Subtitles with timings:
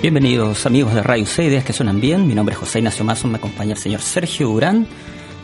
[0.00, 2.28] Bienvenidos amigos de Radio C, Ideas que suenan bien.
[2.28, 4.86] Mi nombre es José Ignacio Mason, me acompaña el señor Sergio Durán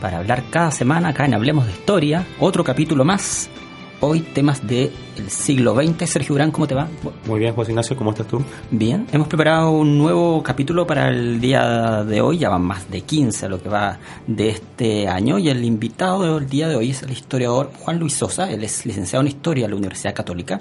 [0.01, 3.51] para hablar cada semana acá en Hablemos de Historia, otro capítulo más.
[3.99, 4.93] Hoy temas del
[5.27, 6.09] siglo XX.
[6.09, 6.87] Sergio Durán, ¿cómo te va?
[7.27, 8.45] Muy bien, José Ignacio, ¿cómo estás tú?
[8.71, 13.01] Bien, hemos preparado un nuevo capítulo para el día de hoy, ya van más de
[13.01, 17.03] 15 lo que va de este año y el invitado del día de hoy es
[17.03, 20.61] el historiador Juan Luis Sosa, él es licenciado en Historia en la Universidad Católica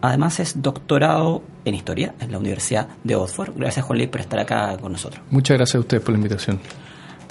[0.00, 3.52] Además es doctorado en historia en la Universidad de Oxford.
[3.56, 5.22] Gracias Juan Luis por estar acá con nosotros.
[5.30, 6.58] Muchas gracias a ustedes por la invitación.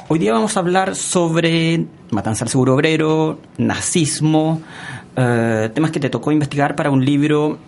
[0.07, 4.61] Hoy día vamos a hablar sobre matanza al seguro obrero, nazismo,
[5.15, 7.59] eh, temas que te tocó investigar para un libro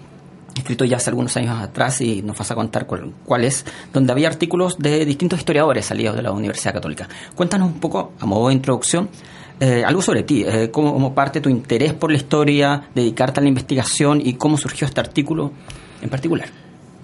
[0.56, 4.12] escrito ya hace algunos años atrás y nos vas a contar cuál, cuál, es, donde
[4.12, 7.08] había artículos de distintos historiadores salidos de la Universidad Católica.
[7.36, 9.10] Cuéntanos un poco, a modo de introducción,
[9.64, 13.50] eh, algo sobre ti, eh, cómo, parte tu interés por la historia, dedicarte a la
[13.50, 15.52] investigación y cómo surgió este artículo
[16.02, 16.50] en particular.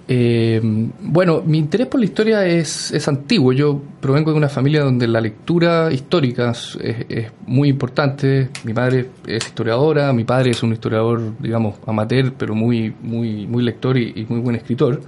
[0.08, 0.60] Eh,
[1.00, 3.52] bueno, mi interés por la historia es, es, antiguo.
[3.52, 8.50] Yo provengo de una familia donde la lectura histórica es, es, muy importante.
[8.64, 13.62] Mi madre es historiadora, mi padre es un historiador, digamos, amateur, pero muy, muy, muy
[13.62, 15.00] lector y, y muy buen escritor.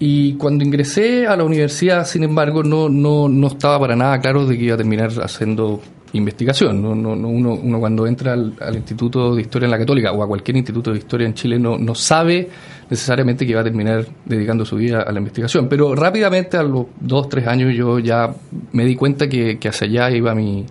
[0.00, 4.44] Y cuando ingresé a la universidad, sin embargo, no, no, no estaba para nada claro
[4.44, 5.80] de que iba a terminar haciendo
[6.18, 6.80] investigación.
[6.82, 10.26] No, no, uno, uno, cuando entra al, Instituto de Historia en la Católica o a
[10.26, 12.48] cualquier instituto de historia en Chile no, no sabe
[12.88, 15.68] necesariamente que va a terminar dedicando su vida a la investigación.
[15.68, 18.34] Pero rápidamente, a los dos, tres años, yo ya
[18.72, 20.66] me di cuenta que, que hacia allá iba mi,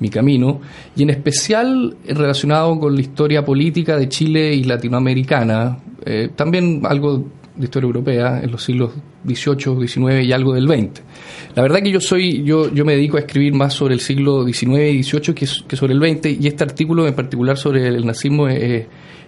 [0.00, 0.60] mi camino,
[0.96, 7.24] y en especial relacionado con la historia política de Chile y latinoamericana, eh, también algo
[7.56, 8.92] de historia europea en los siglos
[9.24, 11.00] XVIII, XIX y algo del XX.
[11.54, 14.44] La verdad que yo soy, yo, yo me dedico a escribir más sobre el siglo
[14.44, 18.04] XIX y XVIII que, que sobre el XX, y este artículo en particular sobre el
[18.04, 18.86] nazismo es,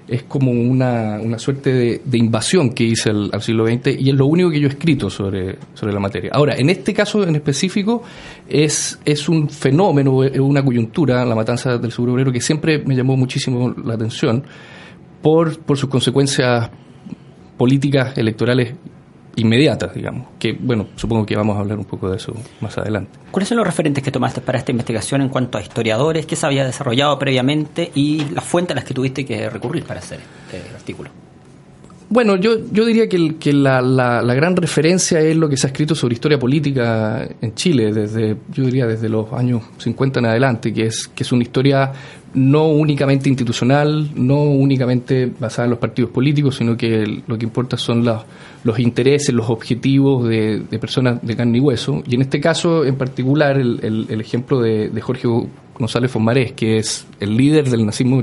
[0.09, 4.27] es como una, una suerte de, invasión que hice al, siglo XX y es lo
[4.27, 6.31] único que yo he escrito sobre, sobre la materia.
[6.33, 8.03] Ahora, en este caso en específico
[8.49, 12.95] es, es un fenómeno, es una coyuntura, la matanza del seguro obrero, que siempre me
[12.95, 14.45] llamó muchísimo la atención
[15.23, 16.71] por, por sus consecuencias
[17.57, 18.75] políticas electorales
[19.37, 20.29] inmediatas, digamos.
[20.39, 23.19] Que, bueno, supongo que vamos a hablar un poco de eso más adelante.
[23.31, 26.27] ¿Cuáles son los referentes que tomaste para esta investigación en cuanto a historiadores?
[26.27, 30.01] ¿Qué se había desarrollado previamente y las fuentes a las que tuviste que recurrir para
[30.01, 31.11] hacer este artículo?
[32.09, 35.71] Bueno, yo, yo diría que, que la, la, gran referencia es lo que se ha
[35.71, 40.73] escrito sobre historia política en Chile, desde, yo diría desde los años 50 en adelante,
[40.73, 41.93] que es, que es una historia
[42.35, 47.77] no únicamente institucional, no únicamente basada en los partidos políticos, sino que lo que importa
[47.77, 52.05] son los intereses, los objetivos de, personas de carne y hueso.
[52.07, 55.27] Y en este caso, en particular, el, el, ejemplo de, de Jorge
[55.77, 58.23] González Fonmarés, que es el líder del nazismo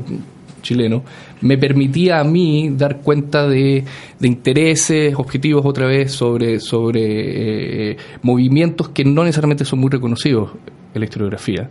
[0.64, 1.04] chileno,
[1.42, 3.84] me permitía a mí dar cuenta de,
[4.22, 10.52] intereses, objetivos otra vez sobre, sobre eh, movimientos que no necesariamente son muy reconocidos
[10.94, 11.70] en la historiografía.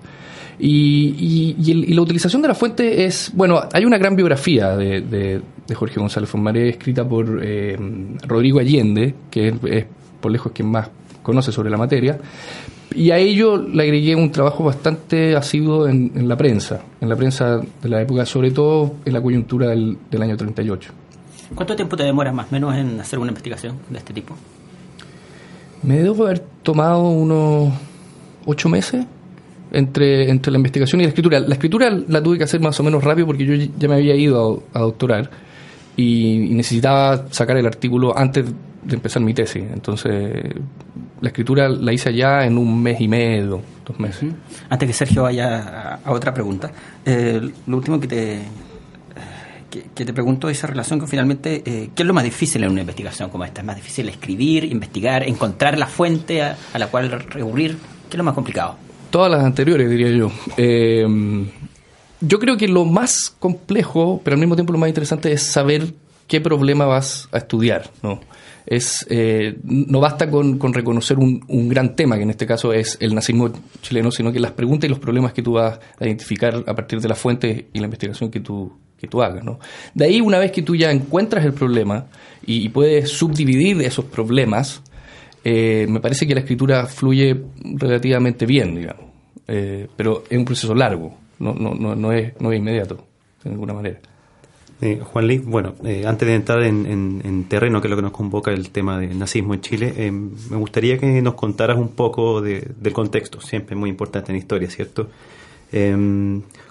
[0.58, 5.41] Y, y, la utilización de la fuente es, bueno, hay una gran biografía de, de,
[5.74, 7.76] Jorge González Fonmaré escrita por eh,
[8.28, 9.86] Rodrigo Allende, que es,
[10.20, 10.91] por lejos quien más
[11.22, 12.19] conoce sobre la materia,
[12.94, 17.16] y a ello le agregué un trabajo bastante asiduo en, en, la prensa, en la
[17.16, 20.93] prensa de la época, sobre todo en la coyuntura del, del año 38.
[21.55, 24.34] ¿Cuánto tiempo te demora más o menos en hacer una investigación de este tipo?
[25.83, 27.72] Me debo haber tomado unos
[28.47, 29.04] ocho meses
[29.72, 31.41] entre, entre la investigación y la escritura.
[31.41, 34.15] La escritura la tuve que hacer más o menos rápido porque yo ya me había
[34.15, 35.30] ido a, doctorar
[35.97, 38.47] y, necesitaba sacar el artículo antes
[38.84, 39.65] de empezar mi tesis.
[39.72, 40.54] Entonces,
[41.22, 44.34] la escritura la hice allá en un mes y medio, dos meses.
[44.69, 46.71] Antes que Sergio vaya a, otra pregunta,
[47.07, 48.42] eh, lo último que te,
[49.71, 52.80] que, te pregunto esa relación con finalmente, eh, ¿qué es lo más difícil en una
[52.80, 53.60] investigación como esta?
[53.60, 57.78] ¿Es más difícil escribir, investigar, encontrar la fuente a, a la cual recurrir?
[58.10, 58.74] ¿Qué es lo más complicado?
[59.10, 60.33] Todas las anteriores, diría yo.
[60.57, 61.07] Eh,
[62.21, 65.95] yo creo que lo más complejo, pero al mismo tiempo lo más interesante, es saber
[66.27, 68.21] qué problema vas a estudiar, ¿no?
[68.66, 72.97] Es, eh, no basta con, reconocer un, un, gran tema, que en este caso es
[73.00, 73.50] el nazismo
[73.80, 77.00] chileno, sino que las preguntas y los problemas que tú vas a identificar a partir
[77.00, 78.72] de la fuente y la investigación que tú,
[79.03, 79.44] que tú hagas.
[79.44, 79.59] ¿no?
[79.94, 82.06] De ahí, una vez que tú ya encuentras el problema
[82.47, 84.80] y, puedes subdividir esos problemas,
[85.42, 89.06] eh, me parece que la escritura fluye relativamente bien, digamos.
[89.48, 93.04] Eh, pero es un proceso largo, no, no, no, no, es, no es inmediato,
[93.42, 93.98] de ninguna manera.
[94.84, 98.11] Eh, Juan Lee, bueno, eh, antes de entrar en, terreno, que es lo que nos
[98.11, 102.41] convoca el tema del nazismo en Chile, eh, me gustaría que nos contaras un poco
[102.41, 105.09] del contexto, siempre muy importante en historia, ¿cierto?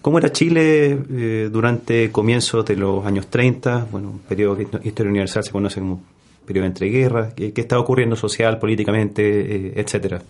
[0.01, 3.87] ¿Cómo era Chile durante comienzos de los años 30?
[3.89, 6.03] Bueno, un periodo que Historia Universal se conoce como
[6.45, 7.33] periodo entre guerras.
[7.33, 10.21] ¿Qué, qué estaba ocurriendo social, políticamente, etcétera?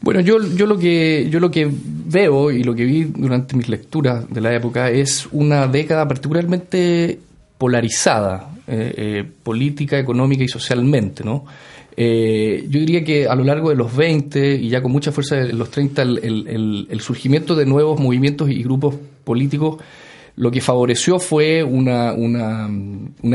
[0.00, 3.68] Bueno, yo, yo, lo que, yo lo que veo y lo que vi durante mis
[3.68, 7.18] lecturas de la época es una década particularmente
[7.58, 11.44] polarizada, eh, eh, política, económica y socialmente, ¿no?
[11.96, 15.40] Eh, yo diría que a lo largo de los 20 y ya con mucha fuerza
[15.40, 19.78] en los 30, el, surgimiento de nuevos movimientos y grupos políticos
[20.36, 22.68] lo que favoreció fue una, una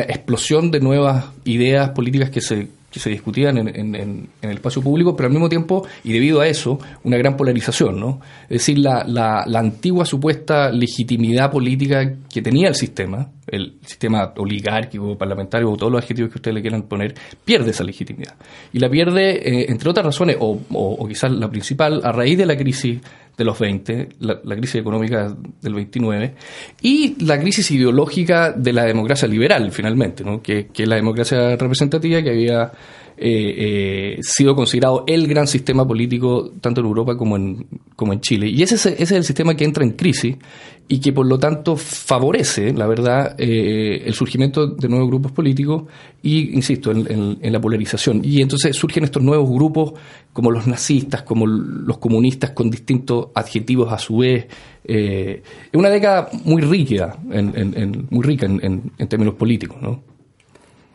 [0.03, 5.15] explosión de nuevas ideas políticas que se que se discutían en, en, el espacio público,
[5.15, 8.21] pero al mismo tiempo, y debido a eso, una gran polarización, ¿no?
[8.43, 14.31] Es decir, la, la, la antigua supuesta legitimidad política que tenía el sistema, el sistema
[14.37, 18.35] oligárquico, parlamentario, o todos los adjetivos que ustedes le quieran poner, pierde esa legitimidad.
[18.71, 22.45] Y la pierde, eh, entre otras razones, o, o, quizás la principal, a raíz de
[22.45, 23.01] la crisis
[23.37, 26.35] de los 20, la, la, crisis económica del 29,
[26.81, 30.41] y la crisis ideológica de la democracia liberal, finalmente, ¿no?
[30.41, 32.71] que, que la democracia representativa que había
[33.15, 38.21] eh, eh, sido considerado el gran sistema político tanto en Europa como en, como en
[38.21, 38.47] Chile.
[38.49, 40.35] Y ese, es el sistema que entra en crisis
[40.87, 45.83] y que por lo tanto favorece, la verdad, eh, el surgimiento de nuevos grupos políticos
[46.21, 48.21] y, insisto, en, la polarización.
[48.23, 49.93] Y entonces surgen estos nuevos grupos
[50.33, 54.47] como los nazistas, como los comunistas con distintos adjetivos a su vez.
[54.83, 55.41] es
[55.73, 60.12] una década muy rica, en, muy rica en, términos políticos, ¿no?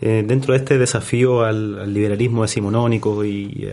[0.00, 3.68] Eh, dentro de este desafío al, liberalismo decimonónico y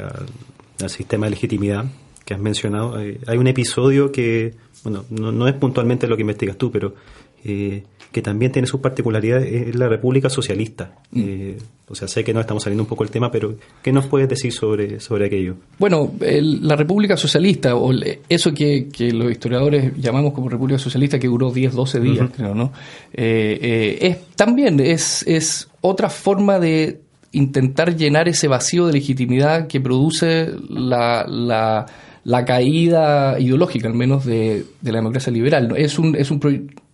[0.80, 1.86] al, sistema de legitimidad
[2.26, 6.58] que has mencionado, eh, hay un episodio que, bueno, no, es puntualmente lo que investigas
[6.58, 6.96] tú, pero
[7.44, 7.84] eh,
[8.16, 10.90] que también tiene sus particularidades, es la República Socialista.
[11.12, 11.22] Mm.
[11.22, 11.58] Eh,
[11.90, 14.30] o sea, sé que no estamos saliendo un poco el tema, pero ¿qué nos puedes
[14.30, 15.58] decir sobre, sobre aquello?
[15.78, 17.92] Bueno, la República Socialista, o
[18.30, 22.72] eso que, los historiadores llamamos como República Socialista, que duró 10, 12 días, creo, ¿no?
[23.12, 27.02] Eh, eh, es, también es, es otra forma de
[27.34, 31.86] intentar llenar ese vacío de legitimidad que produce la, la,
[32.26, 35.74] la caída ideológica, al menos, de, de la democracia liberal.
[35.78, 36.40] Es un, es un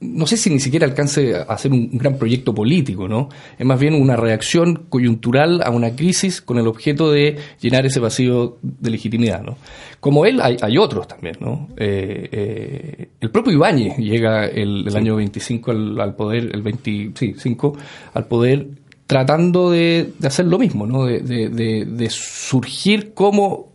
[0.01, 3.29] no sé si ni siquiera alcance a ser un, gran proyecto político, ¿no?
[3.57, 8.01] Es más bien una reacción coyuntural a una crisis con el objeto de llenar ese
[8.01, 9.57] vacío de legitimidad, ¿no?
[10.01, 11.69] Como él, hay, hay otros también, ¿no?
[11.77, 17.77] Eh, eh, el propio Ibáñez llega el, año 25 al, poder, el 25
[18.13, 18.67] al poder
[19.07, 21.05] tratando de, hacer lo mismo, ¿no?
[21.05, 23.70] De, de, surgir como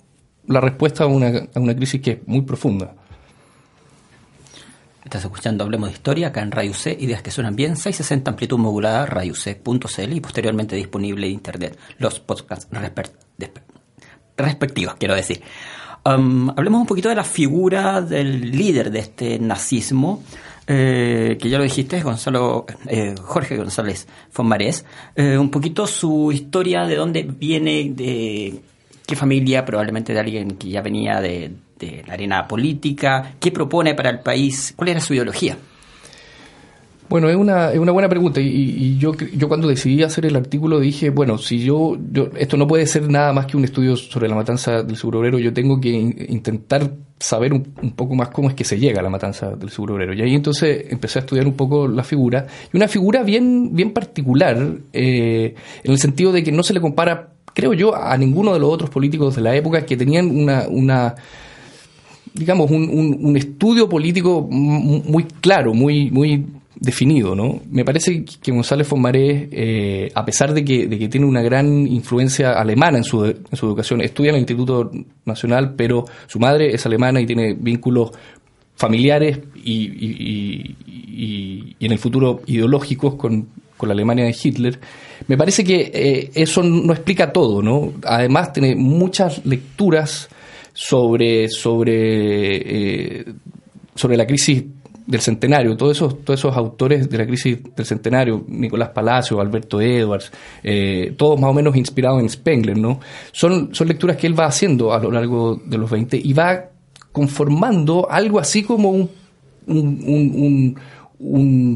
[0.49, 2.95] la respuesta a una, a una crisis que es muy profunda.
[5.05, 8.59] Estás escuchando Hablemos de Historia acá en Radio C, ideas que suenan bien, 660 amplitud
[8.59, 12.69] modulada, radioc.cl y posteriormente disponible en internet los podcasts
[14.37, 15.43] respectivos, quiero decir.
[16.05, 20.23] Um, hablemos un poquito de la figura del líder de este nazismo,
[20.67, 26.85] eh, que ya lo dijiste, Gonzalo, eh, Jorge González Fonmarés, eh, un poquito su historia,
[26.85, 28.61] de dónde viene, de
[29.07, 33.35] qué familia, probablemente de alguien que ya venía de, de la arena política?
[33.39, 34.75] ¿Qué propone para el país?
[34.77, 35.57] ¿Cuál era su ideología?
[37.09, 40.81] Bueno, es una, es una buena pregunta y, yo, yo cuando decidí hacer el artículo
[40.81, 44.29] dije, bueno, si yo, yo, esto no puede ser nada más que un estudio sobre
[44.29, 47.63] la matanza del seguro obrero, yo tengo que intentar saber un,
[47.95, 50.15] poco más cómo es que se llega a la matanza del seguro obrero.
[50.15, 53.93] Y ahí entonces empecé a estudiar un poco la figura, y una figura bien, bien
[53.93, 54.57] particular,
[54.93, 58.61] eh, en el sentido de que no se le compara, creo yo, a ninguno de
[58.61, 61.15] los otros políticos de la época que tenían una...
[62.35, 66.45] digamos, un, estudio político muy claro, muy, muy
[66.79, 67.63] definido, ¿no?
[67.71, 72.99] Me parece que González Fomaré, eh, a pesar de que, tiene una gran influencia alemana
[72.99, 74.91] en su, en su educación, estudia en el Instituto
[75.25, 78.11] Nacional, pero su madre es alemana y tiene vínculos
[78.75, 80.77] familiares y,
[81.81, 83.49] en el futuro ideológicos con,
[83.81, 84.79] la Alemania de Hitler,
[85.29, 87.95] me parece que eh, eso no explica todo, ¿no?
[88.05, 90.29] Además tiene muchas lecturas
[90.73, 93.25] sobre, sobre, eh,
[93.95, 94.65] sobre la crisis
[95.07, 99.81] del centenario, todos esos, todos esos autores de la crisis del centenario, Nicolás Palacio, Alberto
[99.81, 100.33] Edwards,
[100.63, 103.01] eh, todos más o menos inspirados en Spengler, ¿no?
[103.31, 106.71] Son, son lecturas que él va haciendo a lo largo de los 20 y va
[107.13, 109.09] conformando algo así como un,
[109.67, 110.77] un, un,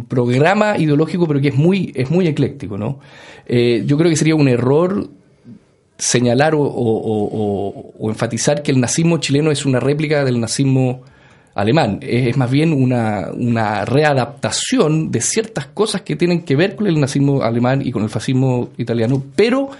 [0.08, 3.00] programa ideológico, pero que es muy, es muy ecléctico, ¿no?
[3.46, 5.08] Eh, yo creo que sería un error
[5.98, 11.02] señalar o, o, enfatizar que el nazismo chileno es una réplica del nazismo
[11.54, 11.98] alemán.
[12.02, 17.42] Es, más bien una, readaptación de ciertas cosas que tienen que ver con el nazismo
[17.42, 19.70] alemán y con el fascismo italiano, pero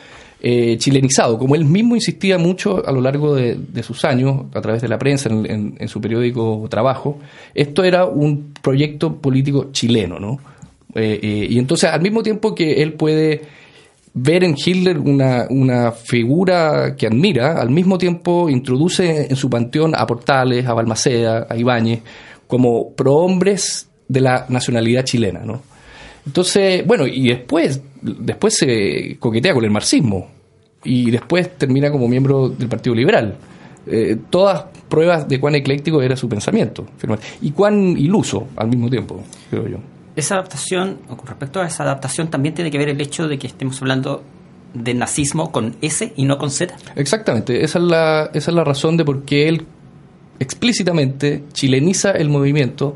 [0.43, 4.81] eh, chilenizado, como él mismo insistía mucho a lo largo de, sus años, a través
[4.81, 7.19] de la prensa, en, su periódico Trabajo,
[7.55, 10.41] esto era un proyecto político chileno, ¿no?
[10.95, 13.43] Eh, eh, y entonces, al mismo tiempo que él puede
[14.15, 19.95] ver en Hitler una, una, figura que admira, al mismo tiempo introduce en su panteón
[19.95, 22.01] a Portales, a Balmaceda, a Ibáñez,
[22.47, 25.63] como prohombres de la nacionalidad chilena, ¿no?
[26.31, 30.29] Entonces, bueno, y después, después se coquetea con el marxismo
[30.85, 33.37] y después termina como miembro del Partido Liberal.
[33.85, 36.87] Eh, todas pruebas de cuán ecléctico era su pensamiento
[37.41, 39.79] y cuán iluso al mismo tiempo, creo yo
[40.15, 43.39] esa adaptación, o con respecto a esa adaptación, también tiene que ver el hecho de
[43.39, 44.23] que estemos hablando
[44.75, 46.77] de nazismo con S y no con Z.
[46.95, 49.67] Exactamente, esa es la, esa es la razón de por qué él
[50.39, 52.95] explícitamente chileniza el movimiento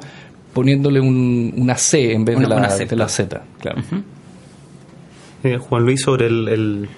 [0.55, 3.43] poniéndole un, una C en vez de, la, de, la, Z.
[3.61, 3.83] Claro.
[5.43, 6.89] Eh, Juan Luis, sobre el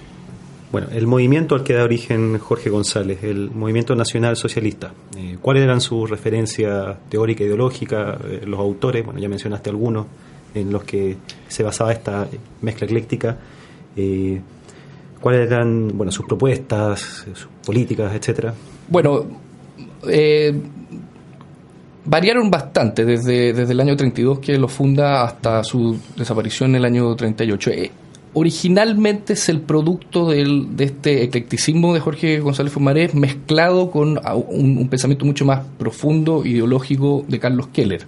[0.71, 4.91] bueno, el movimiento al que da origen Jorge González, el Movimiento Nacional Socialista.
[5.17, 9.05] Eh, ¿Cuáles eran sus referencias teórica, ideológica, eh, los autores?
[9.05, 10.07] Bueno, ya mencionaste algunos
[10.53, 11.15] en los que
[11.47, 12.27] se basaba esta
[12.61, 13.37] mezcla ecléctica.
[13.95, 14.41] Eh,
[15.21, 18.53] ¿Cuáles eran bueno, sus propuestas, sus políticas, etcétera?
[18.89, 19.25] Bueno,
[22.07, 26.85] variaron bastante desde, desde el año 32 que lo funda hasta su desaparición en el
[26.85, 27.71] año 38
[28.37, 34.87] originalmente es el producto del, de este eclecticismo de Jorge González Fumarés mezclado con un,
[34.89, 38.05] pensamiento mucho más profundo, ideológico de Carlos Keller.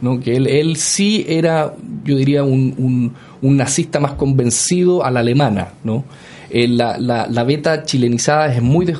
[0.00, 0.18] ¿no?
[0.20, 1.74] que él, sí era,
[2.04, 5.68] yo diría, un, nazista más convencido a la alemana.
[5.84, 6.04] ¿no?
[6.50, 8.96] Eh, la, la, beta chilenizada es muy de,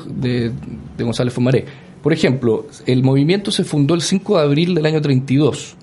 [0.97, 1.65] de, González Fumaré.
[2.01, 5.75] Por ejemplo, el movimiento se fundó el 5 de abril del año 32,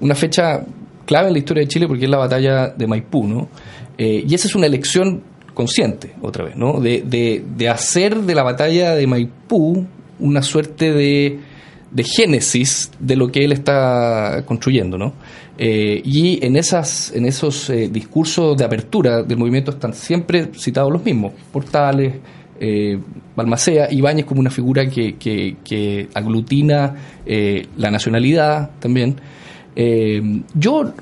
[0.00, 0.64] una fecha
[1.04, 3.26] clave en la historia de Chile porque es la batalla de Maipú.
[3.26, 3.48] ¿no?
[3.98, 5.22] Eh, y esa es una elección
[5.54, 6.80] consciente, otra vez, ¿no?
[6.80, 9.86] De, hacer de la batalla de Maipú
[10.18, 11.38] una suerte de,
[11.90, 15.14] de génesis de lo que él está construyendo, ¿no?
[15.58, 20.92] Eh, y en, esas, en esos eh, discursos de apertura del movimiento están siempre citados
[20.92, 22.16] los mismos, Portales,
[22.60, 22.98] eh,
[23.36, 26.94] Balmacea, Ibáñez como una figura que, que, aglutina
[27.76, 29.16] la nacionalidad también.
[30.54, 30.92] yo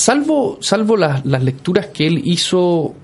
[0.00, 2.94] salvo, salvo las, lecturas que él hizo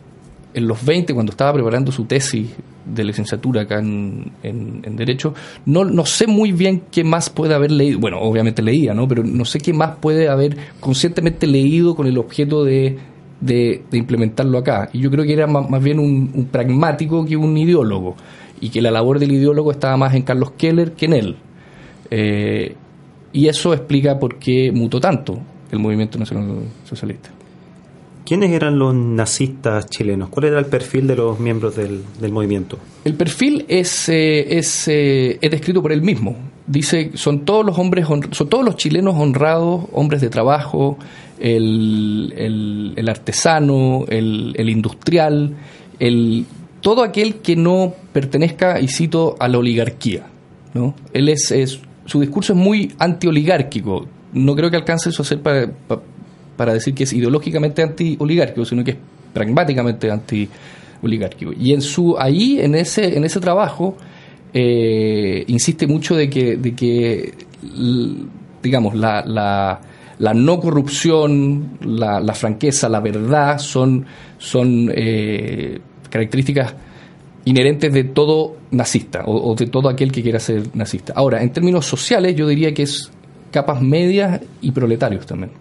[0.54, 2.48] en los 20, cuando estaba preparando su tesis
[2.86, 5.34] de licenciatura acá en, en, Derecho,
[5.66, 7.98] no, no sé muy bien qué más puede haber leído.
[7.98, 9.06] Bueno, obviamente leía, ¿no?
[9.06, 12.96] Pero no sé qué más puede haber conscientemente leído con el objeto de,
[13.40, 14.88] de, implementarlo acá.
[14.92, 18.16] Y yo creo que era más, bien un, pragmático que un ideólogo.
[18.60, 21.36] Y que la labor del ideólogo estaba más en Carlos Keller que en él.
[22.10, 22.74] Eh,
[23.32, 25.38] y eso explica por qué mutó tanto
[25.70, 27.30] el movimiento nacional socialista.
[28.26, 30.30] ¿Quiénes eran los nazistas chilenos?
[30.30, 32.76] ¿Cuál era el perfil de los miembros del, movimiento?
[33.04, 36.36] El perfil es, eh, es, eh, es, descrito por él mismo.
[36.66, 40.98] Dice, son todos los hombres, son todos los chilenos honrados, hombres de trabajo,
[41.38, 45.54] el, el, artesano, el, el, industrial,
[46.00, 46.46] el,
[46.86, 50.28] todo aquel que no pertenezca, y cito, a la oligarquía.
[50.72, 50.94] ¿no?
[51.12, 51.52] Él es,
[52.04, 55.68] su discurso es muy antioligárquico, no creo que alcance eso a ser para,
[56.56, 58.96] para, decir que es ideológicamente anti-oligárquico, sino que es
[59.32, 61.52] pragmáticamente anti-oligárquico.
[61.58, 63.96] Y en su, ahí, en ese, en ese trabajo,
[64.54, 67.34] eh, insiste mucho de que, de que
[68.62, 69.80] digamos, la, la,
[70.20, 74.06] la no corrupción, la, la, franqueza, la verdad son,
[74.38, 76.74] son eh, características
[77.44, 81.12] inherentes de todo nazista o, o, de todo aquel que quiera ser nazista.
[81.16, 83.10] Ahora, en términos sociales, yo diría que es
[83.50, 85.52] capas medias y proletarios también.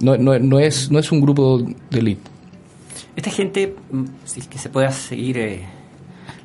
[0.00, 2.30] No, no, no, es, no es un grupo de élite.
[3.16, 5.60] Esta gente, mm, si es que se pueda seguir eh,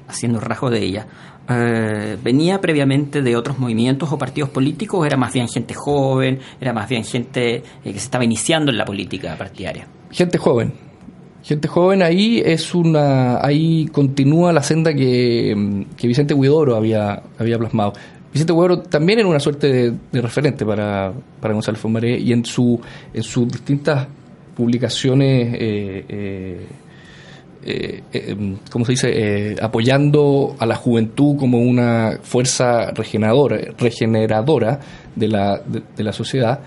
[0.07, 1.07] haciendo rasgos de ella,
[1.47, 5.05] eh, ¿venía previamente de otros movimientos o partidos políticos?
[5.05, 6.39] ¿Era más bien gente joven?
[6.59, 9.87] ¿Era más bien gente eh, que se estaba iniciando en la política partidaria?
[10.11, 10.73] Gente joven.
[11.45, 17.59] Gente joven ahí es una ahí continúa la senda que, que Vicente Huidoro había, había
[17.59, 17.93] plasmado
[18.35, 22.77] Vicente Huidobro también era una suerte de, referente para, para Gonzalo Fomaré y en, su,
[23.13, 24.07] en sus distintas
[24.53, 26.67] publicaciones, eh, eh,
[27.63, 34.81] eh, em, ¿cómo se dice?, apoyando a la juventud como una fuerza regeneradora, regeneradora
[35.15, 35.61] de, la,
[35.95, 36.59] de, la sociedad.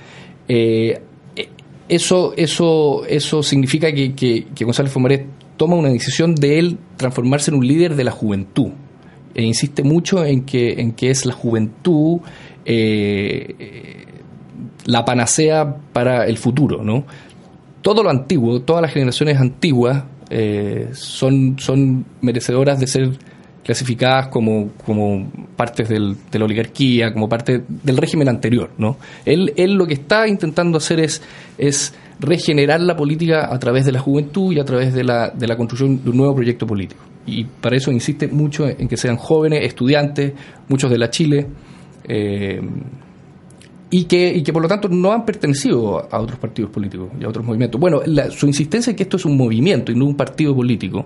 [1.89, 5.27] Eso, eso, eso significa que, que, que Gonzalo Fomaré
[5.57, 8.71] toma una decisión de él transformarse en un líder de la juventud.
[9.35, 12.21] E insiste mucho en que, en que es la juventud
[12.65, 14.05] eh,
[14.85, 17.05] la panacea para el futuro, ¿no?
[17.83, 23.11] Todo lo antiguo, todas las generaciones antiguas eh, son, son merecedoras de ser
[23.69, 28.97] clasificadas como, como partes del, de la oligarquía, como parte del régimen anterior, ¿no?
[29.27, 31.21] Él, él lo que está intentando hacer es,
[31.59, 35.47] es regenerar la política a través de la juventud y a través de la, de
[35.47, 37.03] la construcción de un nuevo proyecto político.
[37.27, 40.33] Y para eso insiste mucho en que sean jóvenes, estudiantes,
[40.67, 41.47] muchos de la Chile,
[42.05, 42.63] eh,
[43.91, 47.25] y, que, y que por lo tanto no han pertenecido a otros partidos políticos y
[47.27, 47.79] a otros movimientos.
[47.79, 51.05] Bueno, su insistencia en que esto es un movimiento y no un partido político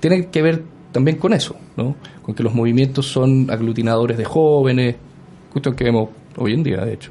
[0.00, 1.94] tiene que ver también con eso, ¿no?
[2.22, 4.96] con que los movimientos son aglutinadores de jóvenes,
[5.52, 7.10] justo que vemos hoy en día, de hecho.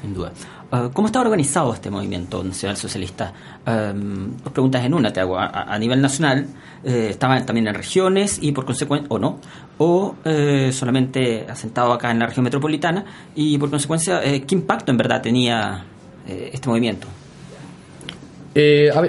[0.00, 0.32] Sin duda.
[0.70, 3.34] Ah, ¿Cómo está organizado este movimiento nacional socialista?
[3.66, 5.38] dos preguntas en una te hago.
[5.38, 6.46] A, nivel nacional,
[6.84, 9.38] eh, ¿estaban también en regiones y por consecuencia, o no?
[9.76, 13.04] ¿O eh, solamente asentado acá en la región metropolitana?
[13.34, 15.84] Y por consecuencia, eh, ¿qué impacto en verdad tenía
[16.26, 17.08] este movimiento?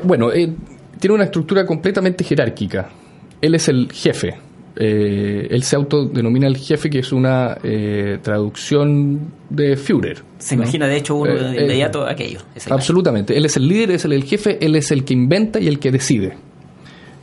[0.04, 0.30] bueno,
[1.00, 2.90] tiene una estructura completamente jerárquica.
[3.44, 4.38] Él es el jefe
[4.76, 10.24] eh, él se autodenomina el jefe, que es una eh, traducción de Führer.
[10.40, 12.40] Se imagina, de hecho, uno eh, de inmediato aquello.
[12.70, 13.38] Absolutamente.
[13.38, 15.92] Él es el líder, es el, jefe, él es el que inventa y el que
[15.92, 16.34] decide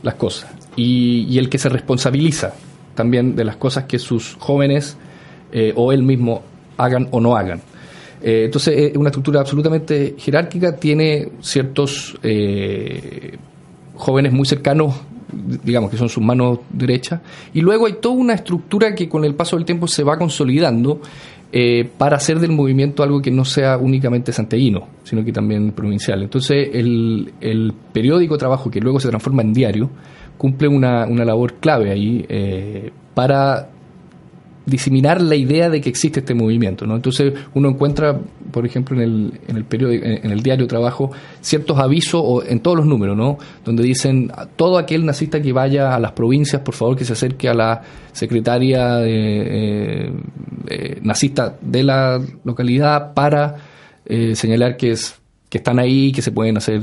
[0.01, 0.49] las cosas.
[0.77, 2.53] Y, el que se responsabiliza
[2.95, 4.97] también de las cosas que sus jóvenes
[5.75, 6.43] o él mismo
[6.77, 7.61] hagan o no hagan.
[8.21, 12.17] entonces, es una estructura absolutamente jerárquica, tiene ciertos
[13.95, 14.95] jóvenes muy cercanos
[15.31, 17.21] digamos que son sus manos derechas,
[17.53, 21.01] y luego hay toda una estructura que con el paso del tiempo se va consolidando
[21.53, 26.23] eh, para hacer del movimiento algo que no sea únicamente santeguino, sino que también provincial.
[26.23, 29.89] Entonces, el, el periódico trabajo que luego se transforma en diario
[30.37, 33.70] cumple una, una labor clave ahí eh, para
[34.65, 36.85] diseminar la idea de que existe este movimiento.
[36.85, 36.95] ¿no?
[36.95, 38.19] Entonces uno encuentra,
[38.51, 42.59] por ejemplo, en el, en el, periódico, en el diario Trabajo, ciertos avisos o en
[42.59, 43.37] todos los números, ¿no?
[43.65, 47.49] donde dicen todo aquel nazista que vaya a las provincias, por favor que se acerque
[47.49, 50.11] a la secretaria eh,
[50.67, 53.55] eh, nazista de la localidad para
[54.05, 55.17] eh, señalar que es
[55.49, 56.79] que están ahí, que se pueden hacer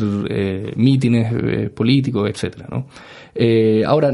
[0.77, 2.87] mítines políticos, etcétera, ¿no?
[3.87, 4.13] ahora,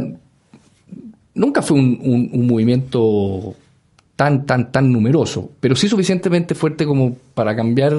[1.34, 1.98] nunca fue un,
[2.32, 3.54] un, movimiento
[4.16, 7.92] tan, tan, tan numeroso, pero sí suficientemente fuerte como para cambiar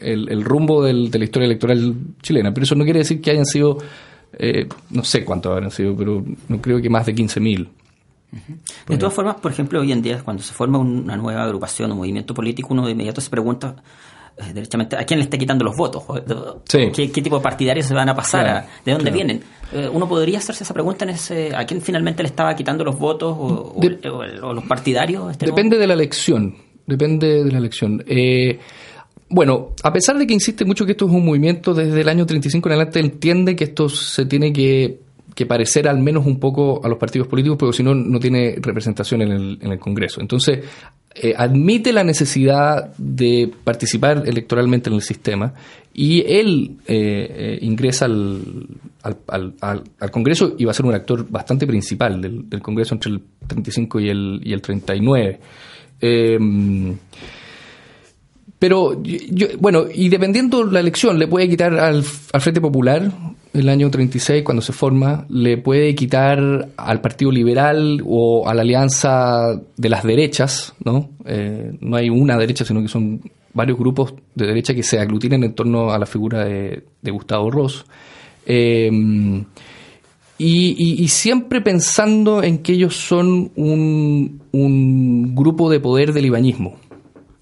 [0.00, 2.52] el, el rumbo del, de la historia electoral chilena.
[2.54, 3.78] Pero eso no quiere decir que hayan sido,
[4.38, 7.68] eh, no sé cuántos habrán sido, pero no creo que más de 15.000.
[8.88, 11.96] De todas formas, por ejemplo, hoy en día, cuando se forma una nueva agrupación o
[11.96, 13.76] movimiento político, uno de inmediato se pregunta
[14.52, 16.04] derechamente, ¿a quién le está quitando los votos?
[16.68, 18.66] ¿Qué, tipo de partidarios se van a pasar?
[18.84, 19.42] ¿De dónde vienen?
[19.72, 22.98] Eh, uno podría hacerse esa pregunta en ese, ¿a quién finalmente le estaba quitando los
[22.98, 23.80] votos o,
[24.52, 25.30] los partidarios?
[25.30, 26.54] Este depende de la elección,
[26.86, 28.04] depende de la elección.
[28.06, 28.60] Eh,
[29.28, 32.26] bueno, a pesar de que insiste mucho que esto es un movimiento desde el año
[32.26, 35.00] 35 en adelante, entiende que esto se tiene que,
[35.44, 39.20] parecer al menos un poco a los partidos políticos, porque si no, no tiene representación
[39.20, 40.22] en el, en el Congreso.
[40.22, 40.60] Entonces,
[41.14, 45.54] eh, admite la necesidad de participar electoralmente en el sistema
[45.94, 48.36] y él eh, eh, ingresa al,
[50.10, 54.00] Congreso y va a ser un actor bastante principal del, del Congreso entre el 35
[54.00, 55.40] y el, y el 39.
[58.58, 63.10] Pero, yo, bueno, y dependiendo la elección, le puede quitar al, Frente Popular
[63.52, 68.62] el año 36, cuando se forma, le puede quitar al Partido Liberal o a la
[68.62, 71.10] Alianza de las Derechas, ¿no?
[71.24, 73.20] Eh, no hay una derecha, sino que son
[73.54, 77.86] varios grupos de derecha que se aglutinan en torno a la figura de, Gustavo Ross.
[78.44, 78.90] Eh,
[80.38, 86.76] y, siempre pensando en que ellos son un, un grupo de poder del ibañismo.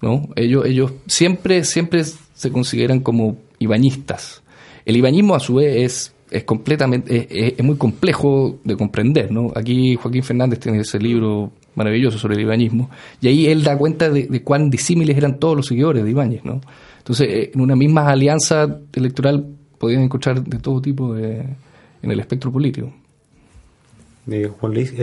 [0.05, 0.29] ¿No?
[0.35, 4.43] Ellos, ellos siempre, siempre se consideran como ibañistas.
[4.85, 9.51] El ibañismo, a su vez, es, es completamente, es, muy complejo de comprender, ¿no?
[9.55, 14.11] Aquí Joaquín Fernández tiene ese libro maravilloso sobre el ibañismo, y ahí él da cuenta
[14.11, 16.61] de, cuán disímiles eran todos los seguidores de Ibáñez, ¿no?
[16.99, 19.43] Entonces, eh, en una misma alianza electoral
[19.79, 21.39] podían encontrar de todo tipo de,
[22.03, 22.93] en el espectro político.
[24.29, 24.93] Eh, Luis,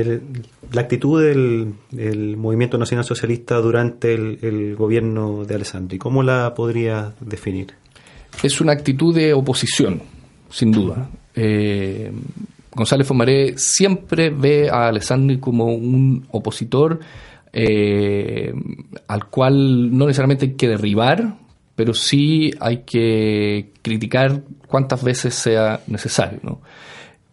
[0.72, 7.74] la actitud del, movimiento nacional socialista durante el, gobierno de Alessandri, ¿cómo la podría definir?
[8.42, 10.02] Es una actitud de oposición,
[10.50, 11.08] sin duda.
[11.34, 12.10] Eh,
[12.74, 16.98] González Fomaré siempre ve a Alessandri como un opositor
[17.52, 18.52] eh,
[19.08, 21.36] al cual no necesariamente hay que derribar,
[21.76, 26.40] pero sí hay que criticar cuantas veces sea necesario.
[26.42, 26.60] ¿no?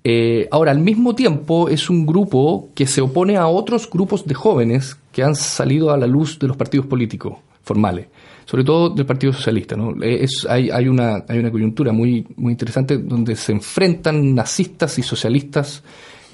[0.04, 4.34] Eh, ahora, al mismo tiempo, es un grupo que se opone a otros grupos de
[4.34, 8.08] jóvenes que han salido a la luz de los partidos políticos formales,
[8.46, 9.76] sobre todo del Partido Socialista.
[9.76, 9.92] ¿no?
[10.02, 15.04] Eh, es, hay, hay, una, hay una coyuntura muy, interesante donde se enfrentan nazistas y
[15.04, 15.84] socialistas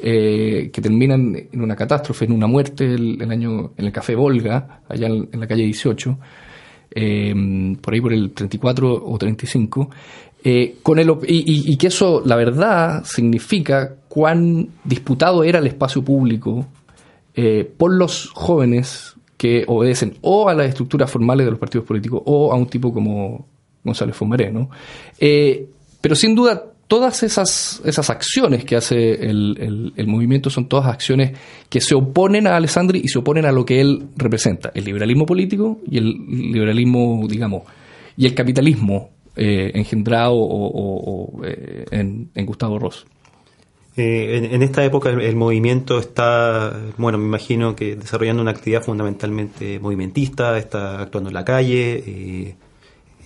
[0.02, 4.82] eh, que terminan en una catástrofe, en una muerte el, año en el Café Volga,
[4.88, 6.18] allá en, la calle 18,
[6.90, 9.90] por ahí por el 34 o 35.
[10.48, 16.68] Eh, con el, y, que eso, la verdad, significa cuán disputado era el espacio público
[17.34, 22.22] eh, por los jóvenes que obedecen o a las estructuras formales de los partidos políticos
[22.26, 23.48] o a un tipo como
[23.84, 24.52] González Fomaré.
[24.52, 24.70] ¿no?
[25.20, 25.68] Eh,
[26.00, 31.32] pero sin duda, todas esas, esas acciones que hace el, el, movimiento son todas acciones
[31.70, 35.26] que se oponen a Alessandri y se oponen a lo que él representa, el liberalismo
[35.26, 36.14] político y el
[36.52, 37.64] liberalismo, digamos,
[38.18, 43.06] y el capitalismo eh, engendrado eh, en, Gustavo Ross.
[43.98, 49.80] Eh, en, esta época el, movimiento está, bueno, me imagino que desarrollando una actividad fundamentalmente
[49.80, 52.56] movimentista, está actuando en la calle,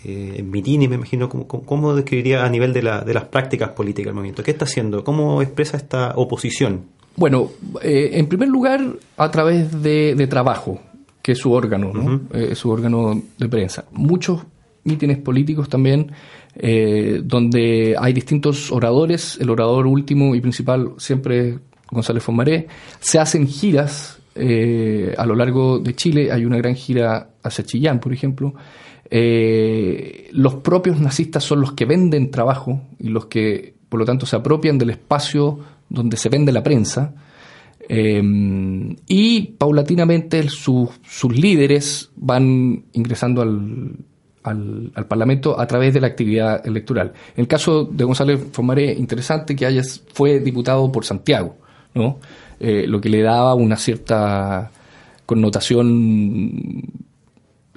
[0.03, 1.29] en mitines, me imagino.
[1.29, 4.43] ¿cómo, describiría a nivel de, la, de las prácticas políticas el movimiento?
[4.43, 5.03] ¿Qué está haciendo?
[5.03, 6.85] ¿Cómo expresa esta oposición?
[7.15, 8.81] Bueno, en primer lugar,
[9.17, 10.79] a través de, trabajo,
[11.21, 12.21] que es su órgano, ¿no?
[12.55, 13.85] su órgano de prensa.
[13.91, 14.41] Muchos
[14.83, 16.11] mítines políticos también,
[16.55, 19.37] eh, donde hay distintos oradores.
[19.39, 21.55] El orador último y principal siempre es
[21.91, 22.67] González Fomaré.
[22.99, 26.31] Se hacen giras eh, a lo largo de Chile.
[26.31, 28.53] Hay una gran gira hacia Chillán, por ejemplo.
[29.11, 34.25] Eh, los propios nazistas son los que venden trabajo y los que, por lo tanto,
[34.25, 37.13] se apropian del espacio donde se vende la prensa.
[37.89, 40.99] y paulatinamente sus
[41.31, 43.95] líderes van ingresando al,
[44.43, 47.13] al, Parlamento a través de la actividad electoral.
[47.35, 49.81] En el caso de González Fomaré, interesante que haya,
[50.13, 51.57] fue diputado por Santiago,
[51.93, 52.19] ¿no?
[52.59, 54.71] Eh, lo que le daba una cierta
[55.25, 56.83] connotación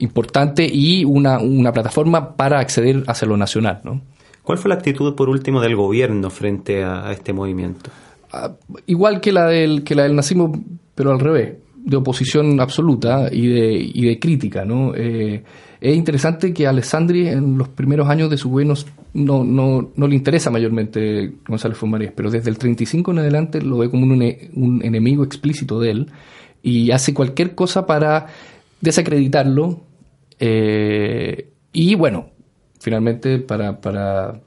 [0.03, 3.81] importante y una, una plataforma para acceder hacia lo nacional.
[3.85, 4.01] ¿no?
[4.43, 7.91] ¿Cuál fue la actitud, por último, del gobierno frente a, este movimiento?
[8.33, 8.53] Ah,
[8.87, 10.53] igual que la, del, que la del nazismo,
[10.95, 14.65] pero al revés, de oposición absoluta y de, y de crítica.
[14.65, 14.93] ¿no?
[14.95, 15.43] Eh,
[15.81, 18.75] es interesante que Alessandri en los primeros años de su gobierno
[19.15, 23.79] no, no, no le interesa mayormente González Fumarías, pero desde el 35 en adelante lo
[23.79, 24.13] ve como un,
[24.55, 26.11] un enemigo explícito de él
[26.63, 28.27] y hace cualquier cosa para
[28.81, 29.81] desacreditarlo
[30.45, 32.31] eh, y bueno,
[32.81, 34.41] finalmente para, para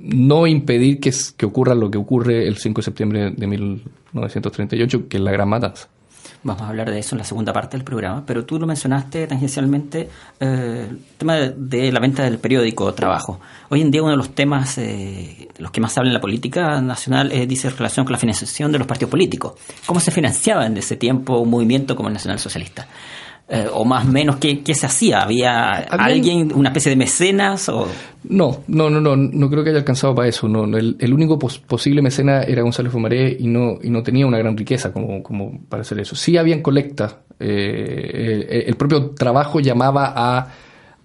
[0.00, 5.18] no impedir que, que ocurra lo que ocurre el 5 de septiembre de 1938, que
[5.18, 5.88] es la gran matanza.
[6.42, 9.26] Vamos a hablar de eso en la segunda parte del programa, pero tú lo mencionaste
[9.26, 10.08] tangencialmente,
[10.40, 13.40] eh, el tema de, la venta del periódico Trabajo.
[13.68, 16.20] Hoy en día uno de los temas, eh, los que más se habla en la
[16.20, 19.54] política nacional, es, dice, relación con la financiación de los partidos políticos.
[19.84, 22.86] ¿Cómo se financiaba en ese tiempo un movimiento como el Nacional Socialista?
[23.48, 25.22] Eh, o más o menos qué, se hacía?
[25.22, 27.68] ¿Había, alguien, una especie de mecenas?
[27.68, 27.86] O...
[28.24, 30.48] No, no, no, no, no creo que haya alcanzado para eso.
[30.48, 34.56] No, el, único posible mecena era González Fumaré y no, y no tenía una gran
[34.56, 36.16] riqueza como, como para hacer eso.
[36.16, 37.18] Sí habían colectas.
[37.38, 40.48] Eh, el propio trabajo llamaba a,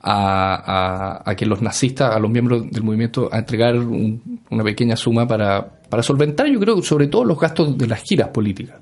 [0.01, 5.27] a, a, que los nazistas, a los miembros del movimiento, a entregar una pequeña suma
[5.27, 8.77] para, para solventar, yo creo, sobre todo los gastos de las giras políticas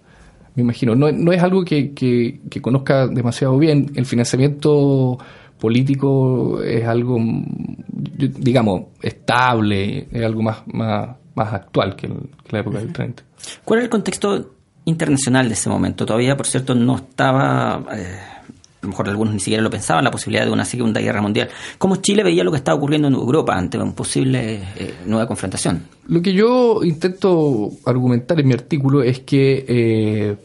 [0.56, 0.96] me imagino.
[0.96, 3.92] No, no es algo que, que, conozca demasiado bien.
[3.96, 5.18] El financiamiento
[5.60, 12.10] político es algo, digamos, estable, es algo más, más, más actual que,
[12.50, 13.24] la época del 30.
[13.64, 16.06] ¿Cuál es el contexto internacional de ese momento?
[16.06, 17.86] Todavía, por cierto, no estaba...
[17.94, 18.39] Eh,
[18.82, 21.50] a lo mejor algunos ni siquiera lo pensaban, la posibilidad de una segunda guerra mundial.
[21.78, 25.84] ¿Cómo Chile veía lo que estaba ocurriendo en Europa ante una posible eh, nueva confrontación?
[26.08, 30.36] Lo que yo intento argumentar en mi artículo es que eh,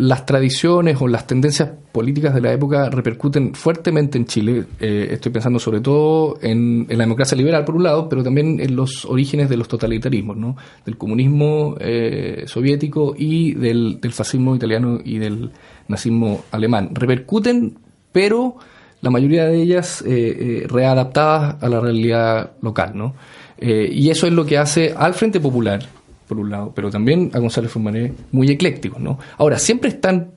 [0.00, 4.64] las tradiciones o las tendencias políticas de la época repercuten fuertemente en Chile.
[4.80, 8.74] Eh, estoy pensando sobre todo en, la democracia liberal, por un lado, pero también en
[8.76, 10.56] los orígenes de los totalitarismos, ¿no?
[10.86, 15.50] del comunismo eh, soviético y del, fascismo italiano y del
[15.88, 16.94] nazismo alemán.
[16.94, 17.78] Repercuten,
[18.10, 18.56] pero
[19.02, 22.92] la mayoría de ellas eh, readaptadas a la realidad local.
[22.94, 23.14] ¿no?
[23.62, 25.86] y eso es lo que hace al Frente Popular
[26.30, 29.18] por un lado, pero también a González Fonmaré muy eclécticos, ¿no?
[29.36, 30.30] Ahora, siempre están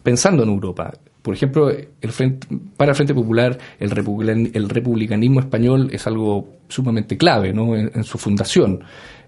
[0.00, 0.94] pensando en Europa.
[1.22, 7.52] Por ejemplo, el frente, para el Frente Popular, el, republicanismo español es algo sumamente clave
[7.52, 7.76] ¿no?
[7.76, 8.84] en, su fundación.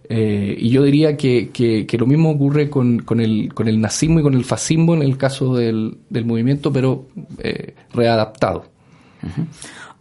[0.09, 4.21] Eh, y yo diría que, que, lo mismo ocurre con, con, el, con el nazismo
[4.21, 7.07] y con el fascismo en el caso del, del movimiento, pero
[7.39, 8.67] eh, readaptado.